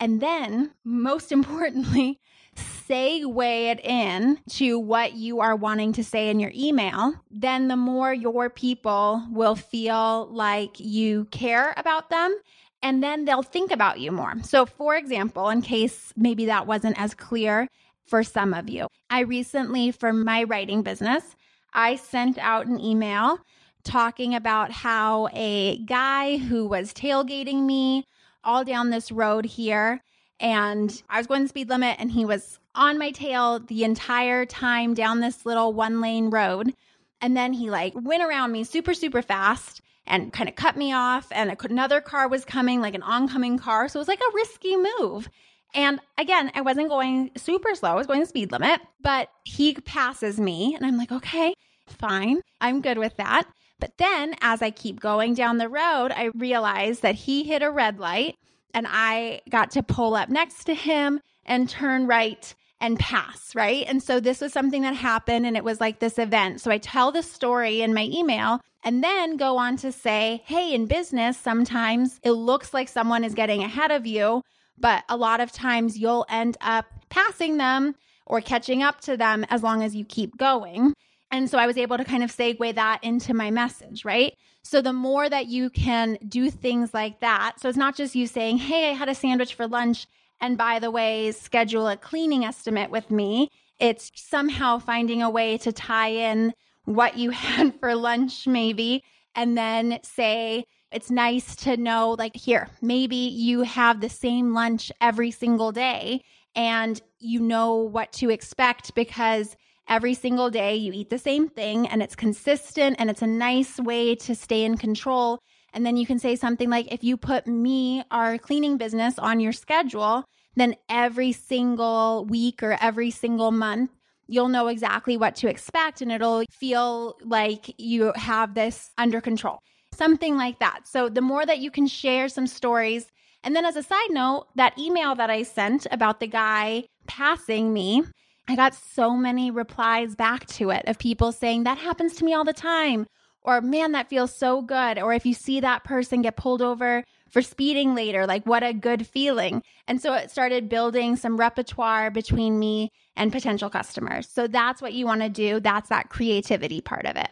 And 0.04 0.20
then, 0.20 0.70
most 0.84 1.32
importantly, 1.38 2.20
segue 2.54 3.70
it 3.70 3.82
in 3.82 4.38
to 4.50 4.78
what 4.78 5.14
you 5.14 5.40
are 5.40 5.56
wanting 5.56 5.94
to 5.94 6.04
say 6.04 6.28
in 6.28 6.38
your 6.38 6.52
email, 6.54 7.14
then 7.30 7.68
the 7.68 7.76
more 7.76 8.12
your 8.12 8.50
people 8.50 9.26
will 9.30 9.56
feel 9.56 10.28
like 10.30 10.78
you 10.78 11.24
care 11.30 11.72
about 11.78 12.10
them 12.10 12.36
and 12.82 13.02
then 13.02 13.24
they'll 13.24 13.42
think 13.42 13.70
about 13.70 13.98
you 13.98 14.12
more. 14.12 14.34
So, 14.42 14.66
for 14.66 14.94
example, 14.94 15.48
in 15.48 15.62
case 15.62 16.12
maybe 16.18 16.44
that 16.44 16.66
wasn't 16.66 17.00
as 17.00 17.14
clear 17.14 17.66
for 18.04 18.22
some 18.22 18.52
of 18.52 18.68
you, 18.68 18.88
I 19.08 19.20
recently, 19.20 19.90
for 19.90 20.12
my 20.12 20.42
writing 20.44 20.82
business, 20.82 21.34
I 21.72 21.96
sent 21.96 22.36
out 22.36 22.66
an 22.66 22.78
email 22.78 23.38
talking 23.84 24.34
about 24.34 24.70
how 24.70 25.28
a 25.32 25.78
guy 25.78 26.36
who 26.36 26.68
was 26.68 26.92
tailgating 26.92 27.64
me 27.64 28.04
all 28.44 28.64
down 28.64 28.90
this 28.90 29.10
road 29.10 29.44
here 29.44 30.00
and 30.40 31.02
I 31.08 31.18
was 31.18 31.26
going 31.26 31.42
the 31.42 31.48
speed 31.48 31.68
limit 31.68 31.96
and 31.98 32.10
he 32.10 32.24
was 32.24 32.58
on 32.74 32.98
my 32.98 33.10
tail 33.10 33.60
the 33.60 33.84
entire 33.84 34.44
time 34.44 34.94
down 34.94 35.20
this 35.20 35.46
little 35.46 35.72
one 35.72 36.00
lane 36.00 36.30
road. 36.30 36.74
And 37.20 37.36
then 37.36 37.52
he 37.52 37.70
like 37.70 37.94
went 37.94 38.22
around 38.22 38.52
me 38.52 38.64
super, 38.64 38.94
super 38.94 39.22
fast 39.22 39.80
and 40.06 40.32
kind 40.32 40.48
of 40.48 40.56
cut 40.56 40.76
me 40.76 40.92
off. 40.92 41.28
And 41.30 41.54
another 41.64 42.00
car 42.00 42.28
was 42.28 42.44
coming, 42.44 42.80
like 42.80 42.94
an 42.94 43.02
oncoming 43.02 43.58
car. 43.58 43.88
So 43.88 43.98
it 43.98 44.02
was 44.02 44.08
like 44.08 44.20
a 44.20 44.34
risky 44.34 44.76
move. 44.76 45.28
And 45.72 45.98
again, 46.18 46.52
I 46.54 46.60
wasn't 46.60 46.88
going 46.88 47.30
super 47.36 47.74
slow, 47.74 47.90
I 47.90 47.94
was 47.94 48.06
going 48.06 48.20
the 48.20 48.26
speed 48.26 48.52
limit, 48.52 48.80
but 49.00 49.28
he 49.44 49.74
passes 49.74 50.38
me. 50.38 50.74
And 50.74 50.86
I'm 50.86 50.96
like, 50.96 51.10
okay, 51.10 51.54
fine. 51.88 52.42
I'm 52.60 52.80
good 52.80 52.98
with 52.98 53.16
that. 53.16 53.44
But 53.80 53.98
then 53.98 54.34
as 54.40 54.62
I 54.62 54.70
keep 54.70 55.00
going 55.00 55.34
down 55.34 55.58
the 55.58 55.68
road, 55.68 56.12
I 56.12 56.30
realize 56.34 57.00
that 57.00 57.14
he 57.14 57.44
hit 57.44 57.62
a 57.62 57.70
red 57.70 57.98
light 57.98 58.36
and 58.72 58.86
I 58.88 59.40
got 59.48 59.70
to 59.72 59.82
pull 59.82 60.14
up 60.14 60.28
next 60.28 60.64
to 60.64 60.74
him 60.74 61.20
and 61.44 61.68
turn 61.68 62.06
right 62.06 62.54
and 62.80 62.98
pass, 62.98 63.54
right? 63.54 63.84
And 63.88 64.02
so 64.02 64.20
this 64.20 64.40
was 64.40 64.52
something 64.52 64.82
that 64.82 64.94
happened 64.94 65.46
and 65.46 65.56
it 65.56 65.64
was 65.64 65.80
like 65.80 66.00
this 66.00 66.18
event. 66.18 66.60
So 66.60 66.70
I 66.70 66.78
tell 66.78 67.12
the 67.12 67.22
story 67.22 67.82
in 67.82 67.94
my 67.94 68.08
email 68.12 68.60
and 68.82 69.02
then 69.02 69.36
go 69.36 69.56
on 69.56 69.76
to 69.78 69.90
say, 69.90 70.42
hey, 70.44 70.74
in 70.74 70.86
business, 70.86 71.38
sometimes 71.38 72.20
it 72.22 72.32
looks 72.32 72.74
like 72.74 72.88
someone 72.88 73.24
is 73.24 73.34
getting 73.34 73.62
ahead 73.62 73.90
of 73.90 74.06
you, 74.06 74.42
but 74.76 75.04
a 75.08 75.16
lot 75.16 75.40
of 75.40 75.52
times 75.52 75.98
you'll 75.98 76.26
end 76.28 76.56
up 76.60 76.84
passing 77.08 77.56
them 77.56 77.94
or 78.26 78.40
catching 78.40 78.82
up 78.82 79.00
to 79.02 79.16
them 79.16 79.44
as 79.48 79.62
long 79.62 79.82
as 79.82 79.94
you 79.94 80.04
keep 80.04 80.36
going. 80.36 80.92
And 81.34 81.50
so 81.50 81.58
I 81.58 81.66
was 81.66 81.76
able 81.76 81.96
to 81.96 82.04
kind 82.04 82.22
of 82.22 82.30
segue 82.30 82.76
that 82.76 83.02
into 83.02 83.34
my 83.34 83.50
message, 83.50 84.04
right? 84.04 84.36
So 84.62 84.80
the 84.80 84.92
more 84.92 85.28
that 85.28 85.46
you 85.48 85.68
can 85.68 86.16
do 86.28 86.48
things 86.48 86.94
like 86.94 87.18
that, 87.22 87.58
so 87.58 87.68
it's 87.68 87.76
not 87.76 87.96
just 87.96 88.14
you 88.14 88.28
saying, 88.28 88.58
Hey, 88.58 88.90
I 88.90 88.92
had 88.92 89.08
a 89.08 89.16
sandwich 89.16 89.54
for 89.54 89.66
lunch. 89.66 90.06
And 90.40 90.56
by 90.56 90.78
the 90.78 90.92
way, 90.92 91.32
schedule 91.32 91.88
a 91.88 91.96
cleaning 91.96 92.44
estimate 92.44 92.88
with 92.88 93.10
me. 93.10 93.50
It's 93.80 94.12
somehow 94.14 94.78
finding 94.78 95.22
a 95.22 95.30
way 95.30 95.58
to 95.58 95.72
tie 95.72 96.10
in 96.10 96.54
what 96.84 97.16
you 97.16 97.30
had 97.46 97.80
for 97.80 97.96
lunch, 97.96 98.46
maybe, 98.46 99.02
and 99.34 99.58
then 99.58 99.98
say, 100.04 100.66
it's 100.92 101.10
nice 101.10 101.56
to 101.56 101.76
know, 101.76 102.12
like, 102.12 102.36
here, 102.36 102.68
maybe 102.80 103.16
you 103.16 103.62
have 103.62 104.00
the 104.00 104.08
same 104.08 104.54
lunch 104.54 104.92
every 105.00 105.32
single 105.32 105.72
day 105.72 106.22
and 106.54 107.02
you 107.18 107.40
know 107.40 107.74
what 107.74 108.12
to 108.12 108.30
expect 108.30 108.94
because 108.94 109.56
every 109.88 110.14
single 110.14 110.50
day 110.50 110.74
you 110.76 110.92
eat 110.92 111.10
the 111.10 111.18
same 111.18 111.48
thing 111.48 111.86
and 111.86 112.02
it's 112.02 112.16
consistent 112.16 112.96
and 112.98 113.10
it's 113.10 113.22
a 113.22 113.26
nice 113.26 113.78
way 113.78 114.14
to 114.14 114.34
stay 114.34 114.64
in 114.64 114.76
control. 114.76 115.38
And 115.72 115.84
then 115.84 115.96
you 115.96 116.06
can 116.06 116.18
say 116.18 116.36
something 116.36 116.70
like, 116.70 116.92
if 116.92 117.02
you 117.02 117.16
put 117.16 117.46
me, 117.46 118.04
our 118.10 118.38
cleaning 118.38 118.76
business, 118.76 119.18
on 119.18 119.40
your 119.40 119.52
schedule, 119.52 120.24
then 120.56 120.76
every 120.88 121.32
single 121.32 122.26
week 122.26 122.62
or 122.62 122.78
every 122.80 123.10
single 123.10 123.50
month, 123.50 123.90
you'll 124.26 124.48
know 124.48 124.68
exactly 124.68 125.16
what 125.16 125.34
to 125.36 125.48
expect 125.48 126.00
and 126.00 126.12
it'll 126.12 126.44
feel 126.50 127.18
like 127.22 127.74
you 127.78 128.12
have 128.16 128.54
this 128.54 128.90
under 128.96 129.20
control. 129.20 129.58
Something 129.92 130.36
like 130.36 130.58
that. 130.60 130.86
So, 130.86 131.08
the 131.08 131.20
more 131.20 131.44
that 131.44 131.58
you 131.58 131.70
can 131.70 131.86
share 131.86 132.28
some 132.28 132.46
stories, 132.46 133.06
and 133.44 133.54
then 133.54 133.64
as 133.64 133.76
a 133.76 133.82
side 133.82 134.10
note, 134.10 134.46
that 134.56 134.78
email 134.78 135.14
that 135.14 135.30
I 135.30 135.42
sent 135.42 135.86
about 135.90 136.18
the 136.18 136.26
guy 136.26 136.84
passing 137.06 137.72
me, 137.72 138.02
I 138.46 138.56
got 138.56 138.74
so 138.74 139.16
many 139.16 139.50
replies 139.50 140.14
back 140.14 140.46
to 140.46 140.70
it 140.70 140.84
of 140.86 140.98
people 140.98 141.32
saying, 141.32 141.64
That 141.64 141.78
happens 141.78 142.14
to 142.16 142.24
me 142.24 142.34
all 142.34 142.44
the 142.44 142.52
time. 142.52 143.06
Or, 143.42 143.60
man, 143.60 143.92
that 143.92 144.08
feels 144.08 144.34
so 144.34 144.62
good. 144.62 144.98
Or, 144.98 145.12
if 145.12 145.26
you 145.26 145.34
see 145.34 145.60
that 145.60 145.84
person 145.84 146.22
get 146.22 146.36
pulled 146.36 146.62
over 146.62 147.04
for 147.30 147.42
speeding 147.42 147.94
later, 147.94 148.26
like, 148.26 148.46
what 148.46 148.62
a 148.62 148.72
good 148.72 149.06
feeling. 149.06 149.62
And 149.86 150.00
so 150.00 150.14
it 150.14 150.30
started 150.30 150.68
building 150.68 151.16
some 151.16 151.36
repertoire 151.36 152.10
between 152.10 152.58
me 152.58 152.90
and 153.16 153.32
potential 153.32 153.70
customers. 153.70 154.28
So 154.28 154.46
that's 154.46 154.80
what 154.80 154.94
you 154.94 155.06
want 155.06 155.22
to 155.22 155.28
do. 155.28 155.60
That's 155.60 155.88
that 155.88 156.08
creativity 156.08 156.80
part 156.80 157.06
of 157.06 157.16
it. 157.16 157.28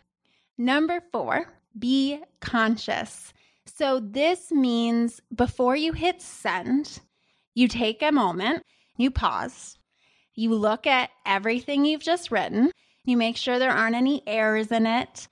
Number 0.58 1.02
four, 1.12 1.46
be 1.78 2.20
conscious. 2.40 3.32
So 3.66 4.00
this 4.00 4.50
means 4.50 5.20
before 5.34 5.76
you 5.76 5.92
hit 5.92 6.20
send, 6.20 7.00
you 7.54 7.68
take 7.68 8.02
a 8.02 8.12
moment, 8.12 8.62
you 8.96 9.10
pause, 9.10 9.78
you 10.34 10.54
look 10.54 10.86
at 10.86 11.10
everything 11.26 11.84
you've 11.84 12.02
just 12.02 12.30
written, 12.30 12.70
you 13.04 13.16
make 13.16 13.36
sure 13.36 13.58
there 13.58 13.70
aren't 13.70 13.96
any 13.96 14.22
errors 14.26 14.70
in 14.70 14.86
it. 14.86 15.28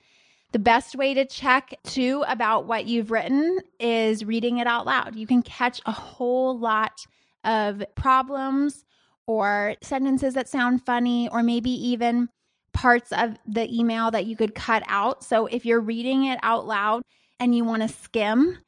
The 0.52 0.58
best 0.58 0.96
way 0.96 1.14
to 1.14 1.24
check 1.24 1.74
too 1.84 2.24
about 2.26 2.66
what 2.66 2.86
you've 2.86 3.10
written 3.10 3.60
is 3.78 4.24
reading 4.24 4.58
it 4.58 4.66
out 4.66 4.84
loud. 4.84 5.14
You 5.14 5.26
can 5.26 5.42
catch 5.42 5.80
a 5.86 5.92
whole 5.92 6.58
lot 6.58 7.06
of 7.44 7.84
problems 7.94 8.84
or 9.26 9.76
sentences 9.80 10.34
that 10.34 10.48
sound 10.48 10.84
funny, 10.84 11.28
or 11.28 11.44
maybe 11.44 11.70
even 11.70 12.28
parts 12.72 13.12
of 13.12 13.36
the 13.46 13.72
email 13.72 14.10
that 14.10 14.26
you 14.26 14.36
could 14.36 14.56
cut 14.56 14.82
out. 14.88 15.22
So 15.22 15.46
if 15.46 15.64
you're 15.64 15.80
reading 15.80 16.24
it 16.24 16.40
out 16.42 16.66
loud 16.66 17.02
and 17.38 17.54
you 17.54 17.64
want 17.64 17.82
to 17.82 17.88
skim 17.88 18.58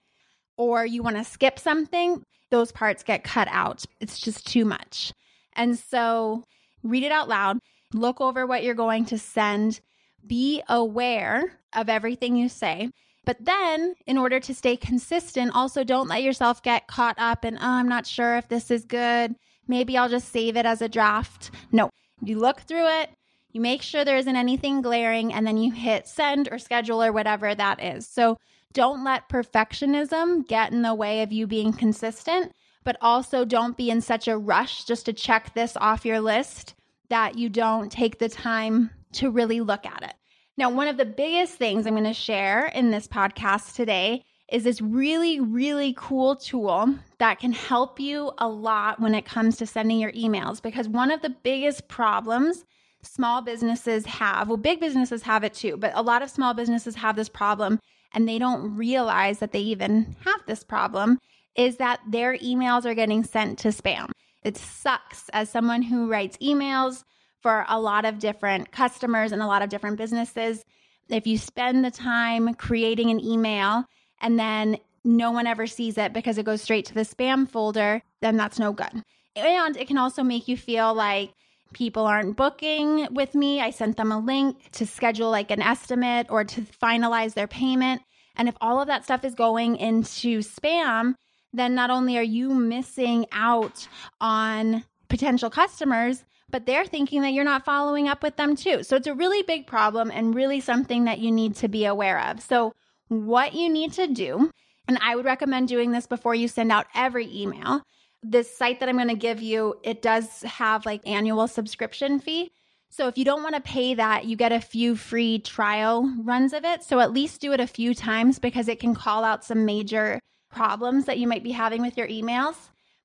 or 0.56 0.86
you 0.86 1.02
want 1.02 1.16
to 1.16 1.24
skip 1.24 1.58
something, 1.58 2.22
those 2.50 2.70
parts 2.70 3.02
get 3.02 3.24
cut 3.24 3.48
out. 3.50 3.84
It's 4.00 4.20
just 4.20 4.46
too 4.46 4.64
much. 4.64 5.12
And 5.54 5.78
so 5.78 6.44
read 6.82 7.04
it 7.04 7.12
out 7.12 7.28
loud, 7.28 7.58
look 7.92 8.20
over 8.20 8.46
what 8.46 8.62
you're 8.62 8.74
going 8.74 9.04
to 9.06 9.18
send, 9.18 9.80
be 10.26 10.62
aware 10.68 11.58
of 11.72 11.88
everything 11.88 12.36
you 12.36 12.48
say. 12.48 12.90
But 13.24 13.44
then, 13.44 13.94
in 14.06 14.18
order 14.18 14.40
to 14.40 14.54
stay 14.54 14.76
consistent, 14.76 15.54
also 15.54 15.84
don't 15.84 16.08
let 16.08 16.22
yourself 16.22 16.62
get 16.62 16.88
caught 16.88 17.14
up 17.18 17.44
in, 17.44 17.56
oh, 17.56 17.60
I'm 17.62 17.88
not 17.88 18.06
sure 18.06 18.36
if 18.36 18.48
this 18.48 18.70
is 18.70 18.84
good. 18.84 19.36
Maybe 19.68 19.96
I'll 19.96 20.08
just 20.08 20.32
save 20.32 20.56
it 20.56 20.66
as 20.66 20.82
a 20.82 20.88
draft. 20.88 21.52
No, 21.70 21.90
you 22.20 22.38
look 22.38 22.60
through 22.60 22.88
it, 23.00 23.10
you 23.52 23.60
make 23.60 23.82
sure 23.82 24.04
there 24.04 24.16
isn't 24.16 24.34
anything 24.34 24.82
glaring, 24.82 25.32
and 25.32 25.46
then 25.46 25.56
you 25.56 25.70
hit 25.70 26.08
send 26.08 26.48
or 26.50 26.58
schedule 26.58 27.02
or 27.02 27.12
whatever 27.12 27.54
that 27.54 27.82
is. 27.82 28.08
So 28.08 28.38
don't 28.72 29.04
let 29.04 29.28
perfectionism 29.28 30.48
get 30.48 30.72
in 30.72 30.82
the 30.82 30.94
way 30.94 31.22
of 31.22 31.30
you 31.30 31.46
being 31.46 31.72
consistent 31.72 32.52
but 32.84 32.96
also 33.00 33.44
don't 33.44 33.76
be 33.76 33.90
in 33.90 34.00
such 34.00 34.28
a 34.28 34.36
rush 34.36 34.84
just 34.84 35.06
to 35.06 35.12
check 35.12 35.54
this 35.54 35.76
off 35.76 36.04
your 36.04 36.20
list 36.20 36.74
that 37.08 37.36
you 37.36 37.48
don't 37.48 37.92
take 37.92 38.18
the 38.18 38.28
time 38.28 38.90
to 39.12 39.30
really 39.30 39.60
look 39.60 39.84
at 39.86 40.02
it. 40.02 40.14
Now, 40.56 40.70
one 40.70 40.88
of 40.88 40.96
the 40.96 41.04
biggest 41.04 41.54
things 41.54 41.86
I'm 41.86 41.94
going 41.94 42.04
to 42.04 42.12
share 42.12 42.66
in 42.66 42.90
this 42.90 43.06
podcast 43.06 43.74
today 43.74 44.24
is 44.50 44.64
this 44.64 44.82
really, 44.82 45.40
really 45.40 45.94
cool 45.96 46.36
tool 46.36 46.94
that 47.18 47.38
can 47.38 47.52
help 47.52 47.98
you 47.98 48.32
a 48.38 48.48
lot 48.48 49.00
when 49.00 49.14
it 49.14 49.24
comes 49.24 49.56
to 49.56 49.66
sending 49.66 49.98
your 49.98 50.12
emails. 50.12 50.60
Because 50.60 50.88
one 50.88 51.10
of 51.10 51.22
the 51.22 51.30
biggest 51.30 51.88
problems 51.88 52.64
small 53.02 53.42
businesses 53.42 54.06
have, 54.06 54.48
well, 54.48 54.56
big 54.56 54.78
businesses 54.78 55.22
have 55.22 55.42
it 55.42 55.54
too, 55.54 55.76
but 55.76 55.92
a 55.94 56.02
lot 56.02 56.22
of 56.22 56.30
small 56.30 56.54
businesses 56.54 56.94
have 56.94 57.16
this 57.16 57.28
problem 57.28 57.80
and 58.14 58.28
they 58.28 58.38
don't 58.38 58.76
realize 58.76 59.38
that 59.38 59.52
they 59.52 59.60
even 59.60 60.14
have 60.24 60.40
this 60.46 60.62
problem 60.62 61.18
is 61.56 61.76
that 61.76 62.00
their 62.08 62.36
emails 62.38 62.84
are 62.84 62.94
getting 62.94 63.24
sent 63.24 63.58
to 63.60 63.68
spam. 63.68 64.10
It 64.42 64.56
sucks 64.56 65.28
as 65.32 65.50
someone 65.50 65.82
who 65.82 66.10
writes 66.10 66.36
emails 66.38 67.04
for 67.40 67.64
a 67.68 67.80
lot 67.80 68.04
of 68.04 68.18
different 68.18 68.72
customers 68.72 69.32
and 69.32 69.42
a 69.42 69.46
lot 69.46 69.62
of 69.62 69.68
different 69.68 69.96
businesses. 69.98 70.64
If 71.08 71.26
you 71.26 71.38
spend 71.38 71.84
the 71.84 71.90
time 71.90 72.54
creating 72.54 73.10
an 73.10 73.20
email 73.20 73.84
and 74.20 74.38
then 74.38 74.78
no 75.04 75.30
one 75.32 75.46
ever 75.46 75.66
sees 75.66 75.98
it 75.98 76.12
because 76.12 76.38
it 76.38 76.46
goes 76.46 76.62
straight 76.62 76.86
to 76.86 76.94
the 76.94 77.00
spam 77.00 77.48
folder, 77.48 78.02
then 78.20 78.36
that's 78.36 78.58
no 78.58 78.72
good. 78.72 79.02
And 79.34 79.76
it 79.76 79.88
can 79.88 79.98
also 79.98 80.22
make 80.22 80.46
you 80.48 80.56
feel 80.56 80.94
like 80.94 81.32
people 81.72 82.06
aren't 82.06 82.36
booking 82.36 83.08
with 83.12 83.34
me. 83.34 83.60
I 83.60 83.70
sent 83.70 83.96
them 83.96 84.12
a 84.12 84.18
link 84.18 84.70
to 84.72 84.86
schedule 84.86 85.30
like 85.30 85.50
an 85.50 85.62
estimate 85.62 86.26
or 86.30 86.44
to 86.44 86.62
finalize 86.62 87.34
their 87.34 87.48
payment. 87.48 88.02
And 88.36 88.48
if 88.48 88.54
all 88.60 88.80
of 88.80 88.86
that 88.88 89.04
stuff 89.04 89.24
is 89.24 89.34
going 89.34 89.76
into 89.76 90.38
spam, 90.38 91.14
then 91.52 91.74
not 91.74 91.90
only 91.90 92.16
are 92.18 92.22
you 92.22 92.50
missing 92.54 93.26
out 93.32 93.86
on 94.20 94.84
potential 95.08 95.50
customers, 95.50 96.24
but 96.50 96.66
they're 96.66 96.86
thinking 96.86 97.22
that 97.22 97.32
you're 97.32 97.44
not 97.44 97.64
following 97.64 98.08
up 98.08 98.22
with 98.22 98.36
them 98.36 98.54
too. 98.54 98.82
So 98.82 98.96
it's 98.96 99.06
a 99.06 99.14
really 99.14 99.42
big 99.42 99.66
problem 99.66 100.10
and 100.10 100.34
really 100.34 100.60
something 100.60 101.04
that 101.04 101.18
you 101.18 101.32
need 101.32 101.56
to 101.56 101.68
be 101.68 101.84
aware 101.86 102.20
of. 102.28 102.40
So, 102.40 102.72
what 103.08 103.54
you 103.54 103.68
need 103.68 103.92
to 103.94 104.06
do, 104.06 104.50
and 104.88 104.98
I 105.02 105.16
would 105.16 105.26
recommend 105.26 105.68
doing 105.68 105.92
this 105.92 106.06
before 106.06 106.34
you 106.34 106.48
send 106.48 106.72
out 106.72 106.86
every 106.94 107.28
email. 107.30 107.82
This 108.22 108.56
site 108.56 108.80
that 108.80 108.88
I'm 108.88 108.96
going 108.96 109.08
to 109.08 109.14
give 109.14 109.42
you, 109.42 109.74
it 109.82 110.00
does 110.00 110.42
have 110.42 110.86
like 110.86 111.06
annual 111.06 111.46
subscription 111.46 112.20
fee. 112.20 112.52
So 112.88 113.08
if 113.08 113.18
you 113.18 113.24
don't 113.24 113.42
want 113.42 113.54
to 113.54 113.60
pay 113.60 113.94
that, 113.94 114.24
you 114.24 114.36
get 114.36 114.52
a 114.52 114.60
few 114.60 114.96
free 114.96 115.40
trial 115.40 116.10
runs 116.22 116.54
of 116.54 116.64
it. 116.64 116.82
So 116.82 117.00
at 117.00 117.12
least 117.12 117.40
do 117.42 117.52
it 117.52 117.60
a 117.60 117.66
few 117.66 117.94
times 117.94 118.38
because 118.38 118.68
it 118.68 118.80
can 118.80 118.94
call 118.94 119.24
out 119.24 119.44
some 119.44 119.66
major 119.66 120.20
problems 120.52 121.06
that 121.06 121.18
you 121.18 121.26
might 121.26 121.42
be 121.42 121.50
having 121.50 121.82
with 121.82 121.96
your 121.96 122.06
emails. 122.08 122.54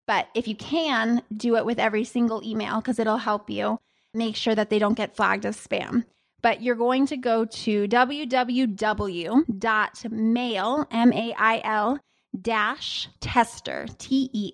But 0.05 0.27
if 0.35 0.47
you 0.47 0.55
can, 0.55 1.23
do 1.35 1.55
it 1.55 1.65
with 1.65 1.79
every 1.79 2.03
single 2.03 2.43
email 2.43 2.77
because 2.77 2.99
it'll 2.99 3.17
help 3.17 3.49
you 3.49 3.79
make 4.13 4.35
sure 4.35 4.53
that 4.55 4.69
they 4.69 4.79
don't 4.79 4.93
get 4.97 5.15
flagged 5.15 5.45
as 5.45 5.57
spam. 5.57 6.03
But 6.41 6.61
you're 6.61 6.75
going 6.75 7.07
to 7.07 7.17
go 7.17 7.45
to 7.45 7.87
www.mail, 7.87 9.45
M-A-I-L, 10.91 11.99
dash 12.39 13.09
tester, 13.19 13.87
T-E-S-T-E-R.com. 13.97 14.51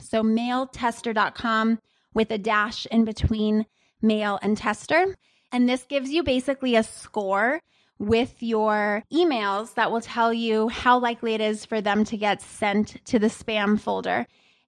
So 0.00 0.22
mailtester.com 0.22 1.78
with 2.14 2.30
a 2.30 2.38
dash 2.38 2.86
in 2.86 3.04
between 3.04 3.66
mail 4.02 4.38
and 4.42 4.56
tester. 4.56 5.16
And 5.52 5.68
this 5.68 5.84
gives 5.84 6.10
you 6.10 6.22
basically 6.22 6.74
a 6.74 6.82
score 6.82 7.60
with 7.98 8.42
your 8.42 9.02
emails 9.12 9.74
that 9.74 9.90
will 9.90 10.00
tell 10.00 10.32
you 10.32 10.68
how 10.68 10.98
likely 10.98 11.34
it 11.34 11.40
is 11.40 11.64
for 11.64 11.80
them 11.80 12.04
to 12.04 12.16
get 12.16 12.42
sent 12.42 13.04
to 13.06 13.18
the 13.18 13.28
spam 13.28 13.80
folder. 13.80 14.26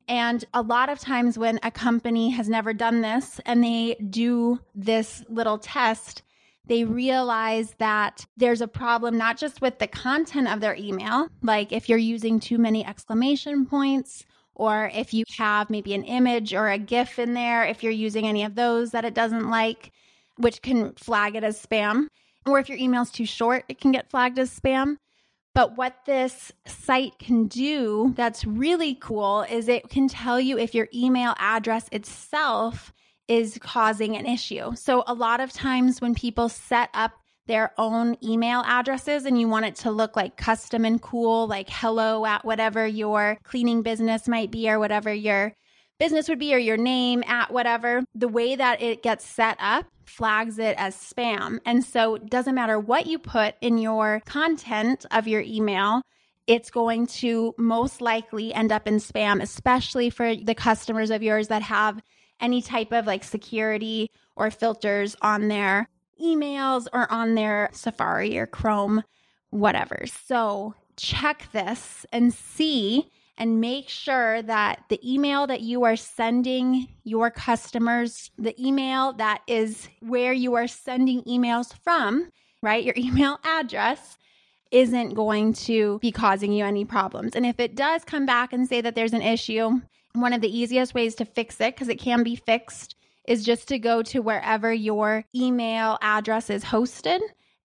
And 0.08 0.44
a 0.54 0.62
lot 0.62 0.88
of 0.88 0.98
times, 0.98 1.36
when 1.36 1.60
a 1.62 1.70
company 1.70 2.30
has 2.30 2.48
never 2.48 2.72
done 2.72 3.02
this 3.02 3.40
and 3.44 3.62
they 3.62 3.96
do 4.08 4.58
this 4.74 5.22
little 5.28 5.58
test, 5.58 6.22
they 6.64 6.84
realize 6.84 7.74
that 7.78 8.26
there's 8.36 8.60
a 8.60 8.68
problem 8.68 9.18
not 9.18 9.36
just 9.36 9.60
with 9.60 9.78
the 9.78 9.86
content 9.86 10.48
of 10.48 10.60
their 10.60 10.76
email, 10.76 11.28
like 11.42 11.72
if 11.72 11.88
you're 11.88 11.98
using 11.98 12.40
too 12.40 12.58
many 12.58 12.84
exclamation 12.86 13.66
points 13.66 14.24
or 14.54 14.90
if 14.94 15.14
you 15.14 15.24
have 15.36 15.70
maybe 15.70 15.94
an 15.94 16.04
image 16.04 16.52
or 16.52 16.68
a 16.68 16.78
GIF 16.78 17.18
in 17.18 17.34
there, 17.34 17.64
if 17.64 17.82
you're 17.82 17.92
using 17.92 18.26
any 18.26 18.44
of 18.44 18.54
those 18.54 18.90
that 18.90 19.04
it 19.04 19.14
doesn't 19.14 19.50
like, 19.50 19.92
which 20.36 20.62
can 20.62 20.92
flag 20.94 21.36
it 21.36 21.44
as 21.44 21.64
spam. 21.64 22.08
Or 22.50 22.58
if 22.58 22.68
your 22.68 22.78
email's 22.78 23.11
too 23.11 23.26
short, 23.26 23.64
it 23.68 23.80
can 23.80 23.92
get 23.92 24.11
flagged 24.11 24.38
as 24.38 24.58
spam. 24.58 24.96
But 25.54 25.76
what 25.76 26.04
this 26.06 26.52
site 26.66 27.18
can 27.18 27.46
do 27.46 28.12
that's 28.16 28.44
really 28.44 28.94
cool 28.94 29.42
is 29.42 29.68
it 29.68 29.88
can 29.88 30.08
tell 30.08 30.38
you 30.38 30.56
if 30.56 30.74
your 30.74 30.88
email 30.94 31.34
address 31.38 31.88
itself 31.90 32.92
is 33.26 33.58
causing 33.61 34.16
an 34.16 34.26
issue. 34.26 34.74
So, 34.74 35.04
a 35.06 35.14
lot 35.14 35.40
of 35.40 35.52
times 35.52 36.00
when 36.00 36.14
people 36.14 36.48
set 36.48 36.90
up 36.94 37.12
their 37.46 37.72
own 37.78 38.16
email 38.22 38.62
addresses 38.66 39.24
and 39.24 39.40
you 39.40 39.48
want 39.48 39.64
it 39.64 39.74
to 39.74 39.90
look 39.90 40.16
like 40.16 40.37
custom 40.37 40.84
and 40.84 41.00
cool, 41.00 41.46
like 41.46 41.68
hello 41.68 42.24
at 42.24 42.44
whatever 42.44 42.87
your 42.87 43.38
cleaning 43.42 43.82
business 43.82 44.28
might 44.28 44.50
be 44.50 44.70
or 44.70 44.78
whatever 44.78 45.12
your 45.12 45.54
business 45.98 46.28
would 46.28 46.38
be 46.38 46.54
or 46.54 46.58
your 46.58 46.76
name 46.76 47.22
at 47.26 47.52
whatever, 47.52 48.04
the 48.14 48.28
way 48.28 48.56
that 48.56 48.80
it 48.80 49.02
gets 49.02 49.24
set 49.24 49.56
up 49.61 49.87
flags 50.04 50.58
it 50.58 50.76
as 50.78 50.96
spam. 50.96 51.58
And 51.64 51.84
so 51.84 52.16
it 52.16 52.30
doesn't 52.30 52.54
matter 52.54 52.78
what 52.78 53.06
you 53.06 53.18
put 53.18 53.54
in 53.61 53.78
your 53.78 54.22
content 54.26 55.04
of 55.11 55.28
your 55.28 55.42
email, 55.42 56.02
it's 56.46 56.70
going 56.70 57.06
to 57.06 57.54
most 57.58 58.00
likely 58.00 58.54
end 58.54 58.72
up 58.72 58.88
in 58.88 58.94
spam, 58.94 59.42
especially 59.42 60.08
for 60.08 60.34
the 60.34 60.54
customers 60.54 61.11
of 61.11 61.22
yours 61.22 61.48
that 61.48 61.62
have 61.62 62.00
any 62.40 62.62
type 62.62 62.92
of 62.92 63.06
like 63.06 63.22
security 63.22 64.11
or 64.34 64.50
filters 64.50 65.14
on 65.20 65.48
their 65.48 65.88
emails 66.22 66.87
or 66.92 67.11
on 67.12 67.34
their 67.34 67.68
Safari 67.72 68.38
or 68.38 68.46
Chrome, 68.46 69.02
whatever. 69.50 70.04
So 70.26 70.74
check 70.96 71.48
this 71.52 72.06
and 72.12 72.32
see 72.32 73.11
and 73.38 73.61
make 73.61 73.88
sure 73.88 74.42
that 74.42 74.83
the 74.88 75.01
email 75.09 75.46
that 75.46 75.61
you 75.61 75.85
are 75.85 75.96
sending 75.96 76.88
your 77.05 77.31
customers, 77.31 78.31
the 78.37 78.55
email 78.62 79.12
that 79.14 79.42
is 79.46 79.88
where 80.01 80.33
you 80.33 80.55
are 80.55 80.66
sending 80.66 81.22
emails 81.22 81.72
from, 81.85 82.31
right? 82.62 82.85
Your 82.85 82.94
email 82.98 83.38
address 83.44 84.18
isn't 84.72 85.14
going 85.14 85.55
to 85.55 85.98
be 86.01 86.12
causing 86.12 86.53
you 86.53 86.64
any 86.64 86.85
problems. 86.85 87.35
And 87.35 87.46
if 87.46 87.59
it 87.61 87.74
does 87.74 88.05
come 88.05 88.27
back 88.27 88.53
and 88.53 88.68
say 88.68 88.81
that 88.81 88.96
there's 88.96 89.14
an 89.14 89.22
issue, 89.22 89.81
one 90.12 90.33
of 90.33 90.40
the 90.40 90.55
easiest 90.55 90.92
ways 90.92 91.14
to 91.14 91.24
fix 91.24 91.61
it, 91.61 91.74
because 91.74 91.88
it 91.88 92.01
can 92.01 92.24
be 92.24 92.37
fixed, 92.37 92.96
is 93.27 93.44
just 93.44 93.68
to 93.68 93.79
go 93.79 94.03
to 94.03 94.20
wherever 94.20 94.72
your 94.72 95.24
email 95.35 95.96
address 96.03 96.51
is 96.51 96.64
hosted 96.64 97.20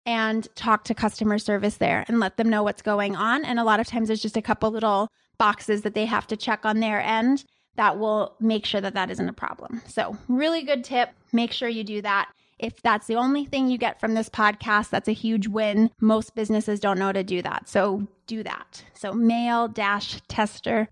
and 0.05 0.47
talk 0.55 0.83
to 0.83 0.93
customer 0.93 1.39
service 1.39 1.77
there 1.77 2.05
and 2.07 2.19
let 2.19 2.37
them 2.37 2.49
know 2.49 2.61
what's 2.61 2.81
going 2.81 3.15
on. 3.15 3.43
And 3.43 3.59
a 3.59 3.63
lot 3.63 3.79
of 3.79 3.87
times 3.87 4.07
there's 4.07 4.21
just 4.21 4.37
a 4.37 4.41
couple 4.41 4.69
little 4.69 5.09
boxes 5.37 5.81
that 5.81 5.93
they 5.93 6.05
have 6.05 6.27
to 6.27 6.37
check 6.37 6.65
on 6.65 6.79
their 6.79 7.01
end 7.01 7.45
that 7.75 7.97
will 7.97 8.35
make 8.39 8.65
sure 8.65 8.81
that 8.81 8.93
that 8.93 9.09
isn't 9.09 9.29
a 9.29 9.33
problem. 9.33 9.81
So, 9.87 10.15
really 10.27 10.63
good 10.63 10.83
tip. 10.83 11.09
Make 11.31 11.51
sure 11.51 11.69
you 11.69 11.83
do 11.83 12.01
that. 12.03 12.31
If 12.59 12.81
that's 12.81 13.07
the 13.07 13.15
only 13.15 13.45
thing 13.45 13.67
you 13.67 13.79
get 13.79 13.99
from 13.99 14.13
this 14.13 14.29
podcast, 14.29 14.89
that's 14.89 15.07
a 15.07 15.13
huge 15.13 15.47
win. 15.47 15.89
Most 15.99 16.35
businesses 16.35 16.79
don't 16.79 16.99
know 16.99 17.11
to 17.11 17.23
do 17.23 17.41
that. 17.41 17.67
So, 17.67 18.07
do 18.27 18.43
that. 18.43 18.83
So, 18.93 19.11
mail 19.11 19.69
tester.com. 19.69 20.89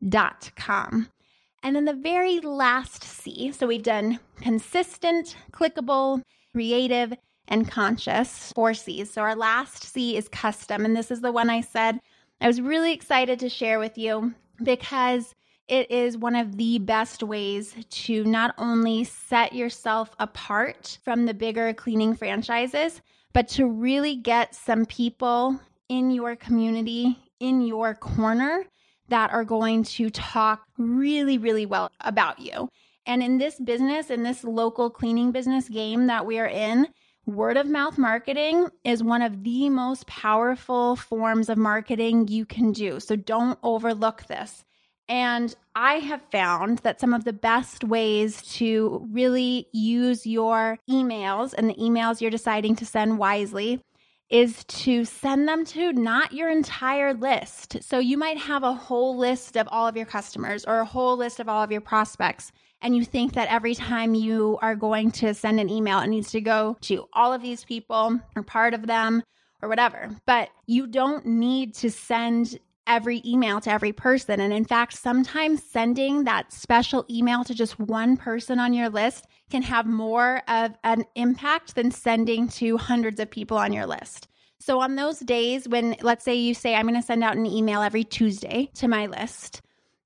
And 1.63 1.75
then 1.75 1.85
the 1.85 1.93
very 1.93 2.39
last 2.39 3.03
C. 3.03 3.51
So 3.51 3.67
we've 3.67 3.83
done 3.83 4.19
consistent, 4.41 5.35
clickable, 5.51 6.23
creative, 6.53 7.13
and 7.47 7.69
conscious, 7.69 8.51
four 8.53 8.73
C's. 8.73 9.11
So 9.11 9.21
our 9.21 9.35
last 9.35 9.83
C 9.83 10.17
is 10.17 10.27
custom. 10.27 10.85
And 10.85 10.95
this 10.95 11.11
is 11.11 11.21
the 11.21 11.31
one 11.31 11.49
I 11.49 11.61
said 11.61 11.99
I 12.41 12.47
was 12.47 12.59
really 12.59 12.91
excited 12.91 13.37
to 13.39 13.49
share 13.49 13.77
with 13.77 13.99
you 13.99 14.33
because 14.63 15.35
it 15.67 15.91
is 15.91 16.17
one 16.17 16.35
of 16.35 16.57
the 16.57 16.79
best 16.79 17.21
ways 17.21 17.75
to 17.91 18.23
not 18.23 18.55
only 18.57 19.03
set 19.03 19.53
yourself 19.53 20.09
apart 20.19 20.97
from 21.03 21.27
the 21.27 21.35
bigger 21.35 21.71
cleaning 21.75 22.15
franchises, 22.15 22.99
but 23.31 23.47
to 23.49 23.67
really 23.67 24.15
get 24.15 24.55
some 24.55 24.87
people 24.87 25.59
in 25.87 26.09
your 26.09 26.35
community, 26.35 27.15
in 27.39 27.61
your 27.61 27.93
corner 27.93 28.65
that 29.09 29.31
are 29.31 29.45
going 29.45 29.83
to 29.83 30.09
talk 30.09 30.63
really, 30.79 31.37
really 31.37 31.67
well 31.67 31.91
about 31.99 32.39
you. 32.39 32.69
And 33.05 33.21
in 33.21 33.37
this 33.37 33.59
business, 33.59 34.09
in 34.09 34.23
this 34.23 34.43
local 34.43 34.89
cleaning 34.89 35.31
business 35.31 35.69
game 35.69 36.07
that 36.07 36.25
we 36.25 36.39
are 36.39 36.47
in, 36.47 36.87
word 37.25 37.57
of 37.57 37.67
mouth 37.67 37.97
marketing 37.97 38.69
is 38.83 39.03
one 39.03 39.21
of 39.21 39.43
the 39.43 39.69
most 39.69 40.07
powerful 40.07 40.95
forms 40.95 41.49
of 41.49 41.57
marketing 41.57 42.27
you 42.27 42.45
can 42.45 42.71
do. 42.71 42.99
So 42.99 43.15
don't 43.15 43.59
overlook 43.63 44.25
this. 44.25 44.63
And 45.07 45.53
I 45.75 45.95
have 45.95 46.21
found 46.31 46.79
that 46.79 46.99
some 46.99 47.13
of 47.13 47.25
the 47.25 47.33
best 47.33 47.83
ways 47.83 48.41
to 48.53 49.05
really 49.11 49.67
use 49.73 50.25
your 50.25 50.77
emails 50.89 51.53
and 51.53 51.69
the 51.69 51.75
emails 51.75 52.21
you're 52.21 52.31
deciding 52.31 52.77
to 52.77 52.85
send 52.85 53.17
wisely 53.17 53.81
is 54.29 54.63
to 54.63 55.03
send 55.03 55.47
them 55.47 55.65
to 55.65 55.91
not 55.91 56.31
your 56.31 56.49
entire 56.49 57.13
list. 57.13 57.83
So 57.83 57.99
you 57.99 58.17
might 58.17 58.37
have 58.37 58.63
a 58.63 58.73
whole 58.73 59.17
list 59.17 59.57
of 59.57 59.67
all 59.69 59.87
of 59.87 59.97
your 59.97 60.05
customers 60.05 60.63
or 60.63 60.79
a 60.79 60.85
whole 60.85 61.17
list 61.17 61.41
of 61.41 61.49
all 61.49 61.61
of 61.61 61.71
your 61.71 61.81
prospects. 61.81 62.53
And 62.81 62.95
you 62.95 63.05
think 63.05 63.33
that 63.33 63.49
every 63.49 63.75
time 63.75 64.15
you 64.15 64.57
are 64.61 64.75
going 64.75 65.11
to 65.11 65.33
send 65.33 65.59
an 65.59 65.69
email, 65.69 65.99
it 65.99 66.07
needs 66.07 66.31
to 66.31 66.41
go 66.41 66.77
to 66.81 67.07
all 67.13 67.33
of 67.33 67.41
these 67.41 67.63
people 67.63 68.19
or 68.35 68.43
part 68.43 68.73
of 68.73 68.87
them 68.87 69.23
or 69.61 69.69
whatever. 69.69 70.09
But 70.25 70.49
you 70.65 70.87
don't 70.87 71.25
need 71.25 71.75
to 71.75 71.91
send 71.91 72.59
every 72.87 73.21
email 73.25 73.61
to 73.61 73.71
every 73.71 73.93
person. 73.93 74.39
And 74.39 74.51
in 74.51 74.65
fact, 74.65 74.97
sometimes 74.97 75.63
sending 75.63 76.23
that 76.23 76.51
special 76.51 77.05
email 77.09 77.43
to 77.43 77.53
just 77.53 77.79
one 77.79 78.17
person 78.17 78.59
on 78.59 78.73
your 78.73 78.89
list 78.89 79.27
can 79.49 79.61
have 79.61 79.85
more 79.85 80.41
of 80.47 80.73
an 80.83 81.05
impact 81.15 81.75
than 81.75 81.91
sending 81.91 82.47
to 82.47 82.77
hundreds 82.77 83.19
of 83.19 83.29
people 83.29 83.57
on 83.57 83.71
your 83.71 83.85
list. 83.85 84.27
So, 84.59 84.79
on 84.81 84.95
those 84.95 85.19
days 85.19 85.67
when, 85.67 85.95
let's 86.01 86.23
say, 86.23 86.35
you 86.35 86.53
say, 86.53 86.75
I'm 86.75 86.87
going 86.87 86.99
to 86.99 87.05
send 87.05 87.23
out 87.23 87.35
an 87.35 87.47
email 87.47 87.81
every 87.81 88.03
Tuesday 88.03 88.69
to 88.75 88.87
my 88.87 89.07
list. 89.07 89.61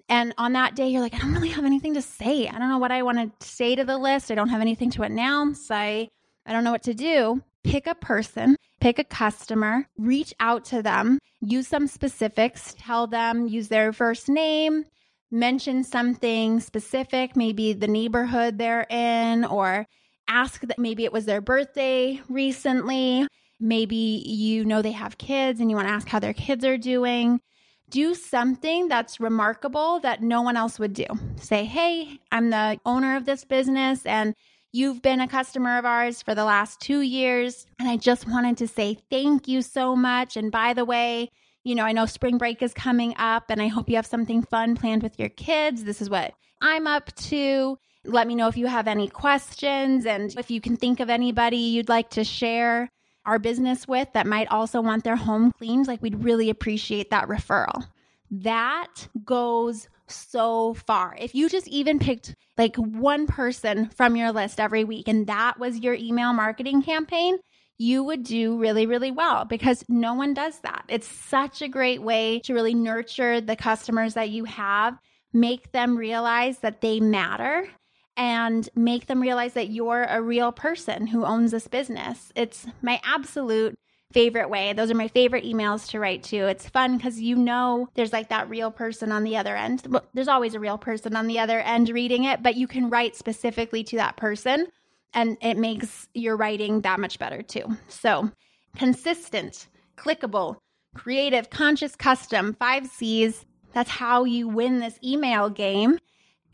And 0.08 0.34
on 0.38 0.54
that 0.54 0.76
day, 0.76 0.88
you're 0.88 1.02
like, 1.02 1.16
I 1.16 1.20
don't 1.20 1.34
really 1.34 1.50
have 1.50 1.66
anything 1.66 1.96
to 1.96 2.02
say. 2.02 2.48
I 2.48 2.60
don't 2.60 2.70
know 2.70 2.78
what 2.78 2.92
I 2.92 3.02
want 3.02 3.40
to 3.40 3.48
say 3.48 3.76
to 3.76 3.84
the 3.84 3.98
list. 3.98 4.30
I 4.30 4.36
don't 4.36 4.50
have 4.50 4.62
anything 4.62 4.92
to 4.92 5.04
announce. 5.04 5.72
I, 5.72 6.10
I 6.46 6.54
don't 6.54 6.64
know 6.64 6.72
what 6.72 6.84
to 6.84 6.94
do. 6.94 7.42
Pick 7.64 7.88
a 7.88 7.96
person, 7.96 8.56
pick 8.80 9.00
a 9.00 9.04
customer, 9.04 9.88
reach 9.98 10.34
out 10.40 10.66
to 10.66 10.84
them, 10.84 11.18
use 11.42 11.68
some 11.68 11.88
specifics, 11.88 12.76
tell 12.78 13.08
them, 13.08 13.48
use 13.48 13.70
their 13.70 13.92
first 13.92 14.30
name, 14.30 14.86
mention 15.32 15.84
something 15.84 16.60
specific, 16.60 17.36
maybe 17.36 17.74
the 17.74 17.88
neighborhood 17.88 18.60
they're 18.60 18.86
in, 18.90 19.44
or 19.46 19.88
ask 20.28 20.62
that 20.62 20.78
maybe 20.78 21.04
it 21.06 21.14
was 21.14 21.26
their 21.26 21.42
birthday 21.42 22.22
recently. 22.30 23.28
Maybe 23.60 24.24
you 24.26 24.66
know 24.66 24.84
they 24.84 24.92
have 24.92 25.18
kids 25.18 25.60
and 25.60 25.70
you 25.72 25.76
want 25.76 25.88
to 25.88 25.94
ask 25.94 26.08
how 26.08 26.20
their 26.20 26.34
kids 26.34 26.64
are 26.66 26.78
doing. 26.78 27.42
Do 27.90 28.16
something 28.16 28.88
that's 28.88 29.20
remarkable 29.20 30.00
that 30.02 30.22
no 30.22 30.42
one 30.42 30.58
else 30.58 30.80
would 30.80 30.94
do. 30.94 31.06
Say, 31.38 31.66
hey, 31.66 32.20
I'm 32.32 32.50
the 32.50 32.80
owner 32.86 33.16
of 33.16 33.26
this 33.26 33.46
business 33.46 34.06
and 34.06 34.34
you've 34.72 35.02
been 35.02 35.22
a 35.22 35.28
customer 35.28 35.78
of 35.78 35.86
ours 35.86 36.22
for 36.22 36.36
the 36.36 36.44
last 36.46 36.82
two 36.82 37.02
years. 37.02 37.66
And 37.80 37.88
I 37.88 37.98
just 37.98 38.28
wanted 38.28 38.58
to 38.58 38.68
say 38.68 38.98
thank 39.10 39.48
you 39.48 39.62
so 39.62 39.96
much. 39.96 40.36
And 40.36 40.52
by 40.52 40.74
the 40.74 40.86
way, 40.86 41.30
you 41.64 41.76
know, 41.76 41.84
I 41.84 41.94
know 41.94 42.06
spring 42.06 42.38
break 42.38 42.62
is 42.62 42.74
coming 42.74 43.16
up 43.18 43.46
and 43.50 43.62
I 43.62 43.68
hope 43.68 43.90
you 43.90 43.96
have 43.96 44.06
something 44.06 44.44
fun 44.44 44.76
planned 44.76 45.02
with 45.02 45.18
your 45.20 45.30
kids. 45.30 45.84
This 45.84 46.02
is 46.02 46.10
what 46.10 46.34
I'm 46.62 46.88
up 46.88 47.16
to. 47.16 47.78
Let 48.04 48.28
me 48.28 48.36
know 48.36 48.48
if 48.48 48.58
you 48.58 48.68
have 48.68 48.88
any 48.88 49.08
questions 49.08 50.06
and 50.06 50.36
if 50.38 50.52
you 50.52 50.62
can 50.62 50.78
think 50.78 51.00
of 51.00 51.10
anybody 51.10 51.58
you'd 51.58 51.90
like 51.90 52.12
to 52.12 52.24
share 52.24 52.92
our 53.26 53.40
business 53.40 53.88
with 53.88 54.08
that 54.14 54.28
might 54.28 54.48
also 54.50 54.82
want 54.82 55.04
their 55.04 55.16
home 55.16 55.52
cleaned, 55.58 55.88
like 55.88 56.02
we'd 56.02 56.24
really 56.24 56.50
appreciate 56.50 57.10
that 57.10 57.28
referral. 57.28 57.88
That 58.32 59.08
goes 59.24 59.88
so 60.08 60.74
far. 60.74 61.16
If 61.20 61.34
you 61.34 61.50
just 61.50 61.68
even 61.68 62.00
picked 62.00 62.36
like 62.58 62.76
one 62.76 63.28
person 63.28 63.90
from 63.90 64.16
your 64.16 64.32
list 64.32 64.60
every 64.60 64.84
week 64.84 65.08
and 65.08 65.28
that 65.28 65.60
was 65.60 65.80
your 65.80 65.94
email 65.96 66.34
marketing 66.34 66.84
campaign, 66.84 67.38
you 67.78 68.04
would 68.04 68.24
do 68.24 68.58
really, 68.58 68.86
really 68.86 69.12
well 69.12 69.46
because 69.46 69.84
no 69.90 70.14
one 70.14 70.34
does 70.34 70.60
that. 70.60 70.86
It's 70.88 71.08
such 71.08 71.62
a 71.62 71.68
great 71.68 72.02
way 72.02 72.40
to 72.46 72.54
really 72.54 72.74
nurture 72.74 73.42
the 73.42 73.56
customers 73.56 74.14
that 74.14 74.30
you 74.30 74.46
have, 74.46 74.98
make 75.34 75.72
them 75.72 75.98
realize 75.98 76.60
that 76.60 76.82
they 76.82 77.00
matter 77.00 77.68
and 78.18 78.68
make 78.76 79.08
them 79.08 79.22
realize 79.22 79.54
that 79.54 79.70
you're 79.70 80.04
a 80.04 80.22
real 80.22 80.52
person 80.52 81.08
who 81.08 81.26
owns 81.26 81.52
this 81.52 81.68
business. 81.68 82.32
It's 82.36 82.66
my 82.82 83.00
absolute 83.04 83.78
favorite 84.12 84.50
way. 84.50 84.72
Those 84.74 84.90
are 84.90 84.96
my 84.96 85.10
favorite 85.10 85.44
emails 85.44 85.90
to 85.90 86.00
write 86.00 86.24
to. 86.24 86.38
It's 86.48 86.70
fun 86.70 86.96
because 86.96 87.20
you 87.20 87.36
know 87.36 87.90
there's 87.96 88.14
like 88.14 88.30
that 88.30 88.50
real 88.50 88.72
person 88.72 89.12
on 89.12 89.24
the 89.24 89.36
other 89.36 89.56
end. 89.56 89.86
Well, 89.90 90.06
there's 90.14 90.30
always 90.30 90.54
a 90.54 90.60
real 90.60 90.78
person 90.78 91.16
on 91.16 91.28
the 91.28 91.40
other 91.40 91.60
end 91.60 91.90
reading 91.90 92.24
it, 92.24 92.42
but 92.42 92.56
you 92.56 92.68
can 92.68 92.90
write 92.90 93.16
specifically 93.16 93.84
to 93.86 93.98
that 93.98 94.16
person 94.16 94.68
and 95.14 95.38
it 95.42 95.58
makes 95.58 96.08
your 96.14 96.38
writing 96.38 96.82
that 96.82 97.00
much 97.00 97.20
better 97.20 97.42
too. 97.42 97.66
So, 97.90 98.32
consistent, 98.78 99.68
clickable, 99.98 100.58
creative, 100.94 101.50
conscious, 101.50 101.96
custom, 101.96 102.56
five 102.60 102.88
C's. 102.88 103.46
That's 103.74 103.90
how 103.90 104.24
you 104.24 104.48
win 104.48 104.80
this 104.80 105.00
email 105.04 105.50
game. 105.50 106.00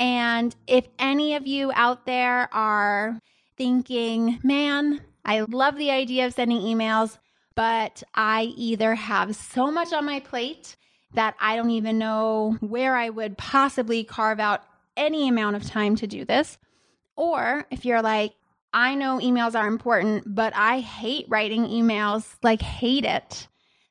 And 0.01 0.55
if 0.65 0.87
any 0.97 1.35
of 1.35 1.45
you 1.45 1.71
out 1.75 2.07
there 2.07 2.51
are 2.51 3.19
thinking, 3.55 4.39
man, 4.43 4.99
I 5.23 5.41
love 5.41 5.77
the 5.77 5.91
idea 5.91 6.25
of 6.25 6.33
sending 6.33 6.57
emails, 6.57 7.19
but 7.53 8.01
I 8.15 8.45
either 8.57 8.95
have 8.95 9.35
so 9.35 9.69
much 9.69 9.93
on 9.93 10.03
my 10.05 10.19
plate 10.19 10.75
that 11.13 11.35
I 11.39 11.55
don't 11.55 11.69
even 11.69 11.99
know 11.99 12.57
where 12.61 12.95
I 12.95 13.09
would 13.09 13.37
possibly 13.37 14.03
carve 14.03 14.39
out 14.39 14.63
any 14.97 15.29
amount 15.29 15.57
of 15.57 15.65
time 15.65 15.95
to 15.97 16.07
do 16.07 16.25
this. 16.25 16.57
Or 17.15 17.67
if 17.69 17.85
you're 17.85 18.01
like, 18.01 18.33
I 18.73 18.95
know 18.95 19.19
emails 19.19 19.53
are 19.53 19.67
important, 19.67 20.23
but 20.25 20.55
I 20.55 20.79
hate 20.79 21.27
writing 21.29 21.67
emails, 21.67 22.25
like, 22.41 22.63
hate 22.63 23.05
it, 23.05 23.47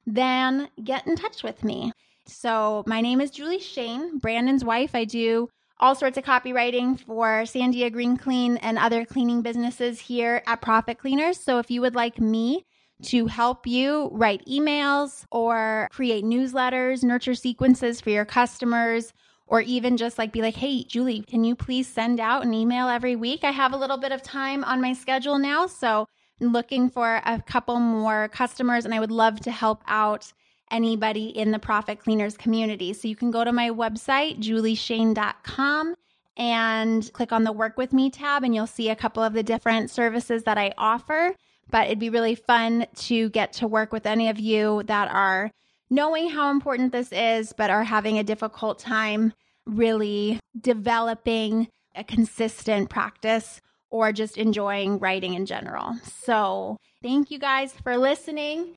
then 0.07 0.70
get 0.83 1.07
in 1.07 1.14
touch 1.14 1.44
with 1.44 1.62
me. 1.62 1.92
So, 2.27 2.83
my 2.87 3.01
name 3.01 3.20
is 3.20 3.31
Julie 3.31 3.61
Shane, 3.61 4.18
Brandon's 4.18 4.64
wife. 4.64 4.96
I 4.96 5.05
do 5.05 5.49
all 5.81 5.95
sorts 5.95 6.19
of 6.19 6.25
copywriting 6.25 7.01
for 7.01 7.43
Sandia 7.43 7.90
Green 7.90 8.16
Clean 8.16 8.59
and 8.59 8.79
other 8.79 9.05
cleaning 9.05 9.43
businesses 9.43 9.99
here 9.99 10.43
at 10.47 10.61
Profit 10.61 10.99
Cleaners. 10.99 11.40
So 11.40 11.59
if 11.59 11.71
you 11.71 11.81
would 11.81 11.95
like 11.95 12.21
me 12.21 12.66
to 13.05 13.27
help 13.27 13.66
you 13.66 14.11
write 14.12 14.45
emails 14.47 15.25
or 15.33 15.88
create 15.90 16.23
newsletters, 16.23 17.03
nurture 17.03 17.35
sequences 17.35 18.01
for 18.01 18.11
your 18.11 18.27
customers, 18.27 19.12
or 19.47 19.62
even 19.62 19.97
just 19.97 20.19
like 20.19 20.33
be 20.33 20.43
like, 20.43 20.55
hey, 20.55 20.85
Julie, 20.85 21.23
can 21.23 21.43
you 21.43 21.57
please 21.57 21.88
send 21.88 22.21
out 22.21 22.45
an 22.45 22.55
email 22.55 22.88
every 22.88 23.16
week? 23.16 23.43
I 23.43 23.51
have 23.51 23.73
a 23.73 23.77
little 23.77 23.99
bit 23.99 24.12
of 24.12 24.23
time 24.23 24.62
on 24.64 24.81
my 24.81 24.93
schedule 24.93 25.38
now. 25.38 25.66
So 25.66 26.07
I'm 26.40 26.53
looking 26.53 26.88
for 26.88 27.21
a 27.25 27.43
couple 27.43 27.81
more 27.81 28.29
customers 28.29 28.85
and 28.85 28.95
I 28.95 29.01
would 29.01 29.11
love 29.11 29.40
to 29.40 29.51
help 29.51 29.83
out 29.88 30.33
anybody 30.70 31.26
in 31.26 31.50
the 31.50 31.59
Profit 31.59 32.00
Cleaners 32.00 32.37
community. 32.37 32.92
So 32.92 33.09
you 33.09 33.16
can 33.16 33.30
go 33.30 33.44
to 33.44 33.52
my 33.52 33.70
website, 33.70 34.40
julieshane.com, 34.40 35.94
and 36.37 37.12
click 37.12 37.33
on 37.33 37.44
the 37.44 37.52
Work 37.52 37.76
With 37.76 37.92
Me 37.92 38.11
tab, 38.11 38.44
and 38.44 38.54
you'll 38.54 38.66
see 38.66 38.88
a 38.88 38.96
couple 38.96 39.22
of 39.22 39.33
the 39.33 39.42
different 39.42 39.90
services 39.90 40.44
that 40.44 40.59
I 40.59 40.72
offer. 40.78 41.35
But 41.70 41.87
it'd 41.87 41.98
be 41.98 42.11
really 42.11 42.35
fun 42.35 42.87
to 42.96 43.28
get 43.30 43.52
to 43.54 43.68
work 43.68 43.92
with 43.92 44.06
any 44.06 44.28
of 44.28 44.40
you 44.40 44.83
that 44.85 45.11
are 45.12 45.50
knowing 45.88 46.30
how 46.30 46.50
important 46.50 46.92
this 46.92 47.12
is, 47.12 47.52
but 47.52 47.70
are 47.70 47.85
having 47.85 48.18
a 48.18 48.24
difficult 48.24 48.78
time 48.78 49.33
really 49.66 50.40
developing 50.59 51.68
a 51.94 52.04
consistent 52.04 52.90
practice 52.90 53.61
or 53.90 54.12
just 54.12 54.38
enjoying 54.38 54.98
writing 54.98 55.35
in 55.35 55.46
general. 55.46 55.96
So, 56.24 56.76
thank 57.02 57.30
you 57.30 57.38
guys 57.38 57.72
for 57.83 57.96
listening. 57.96 58.76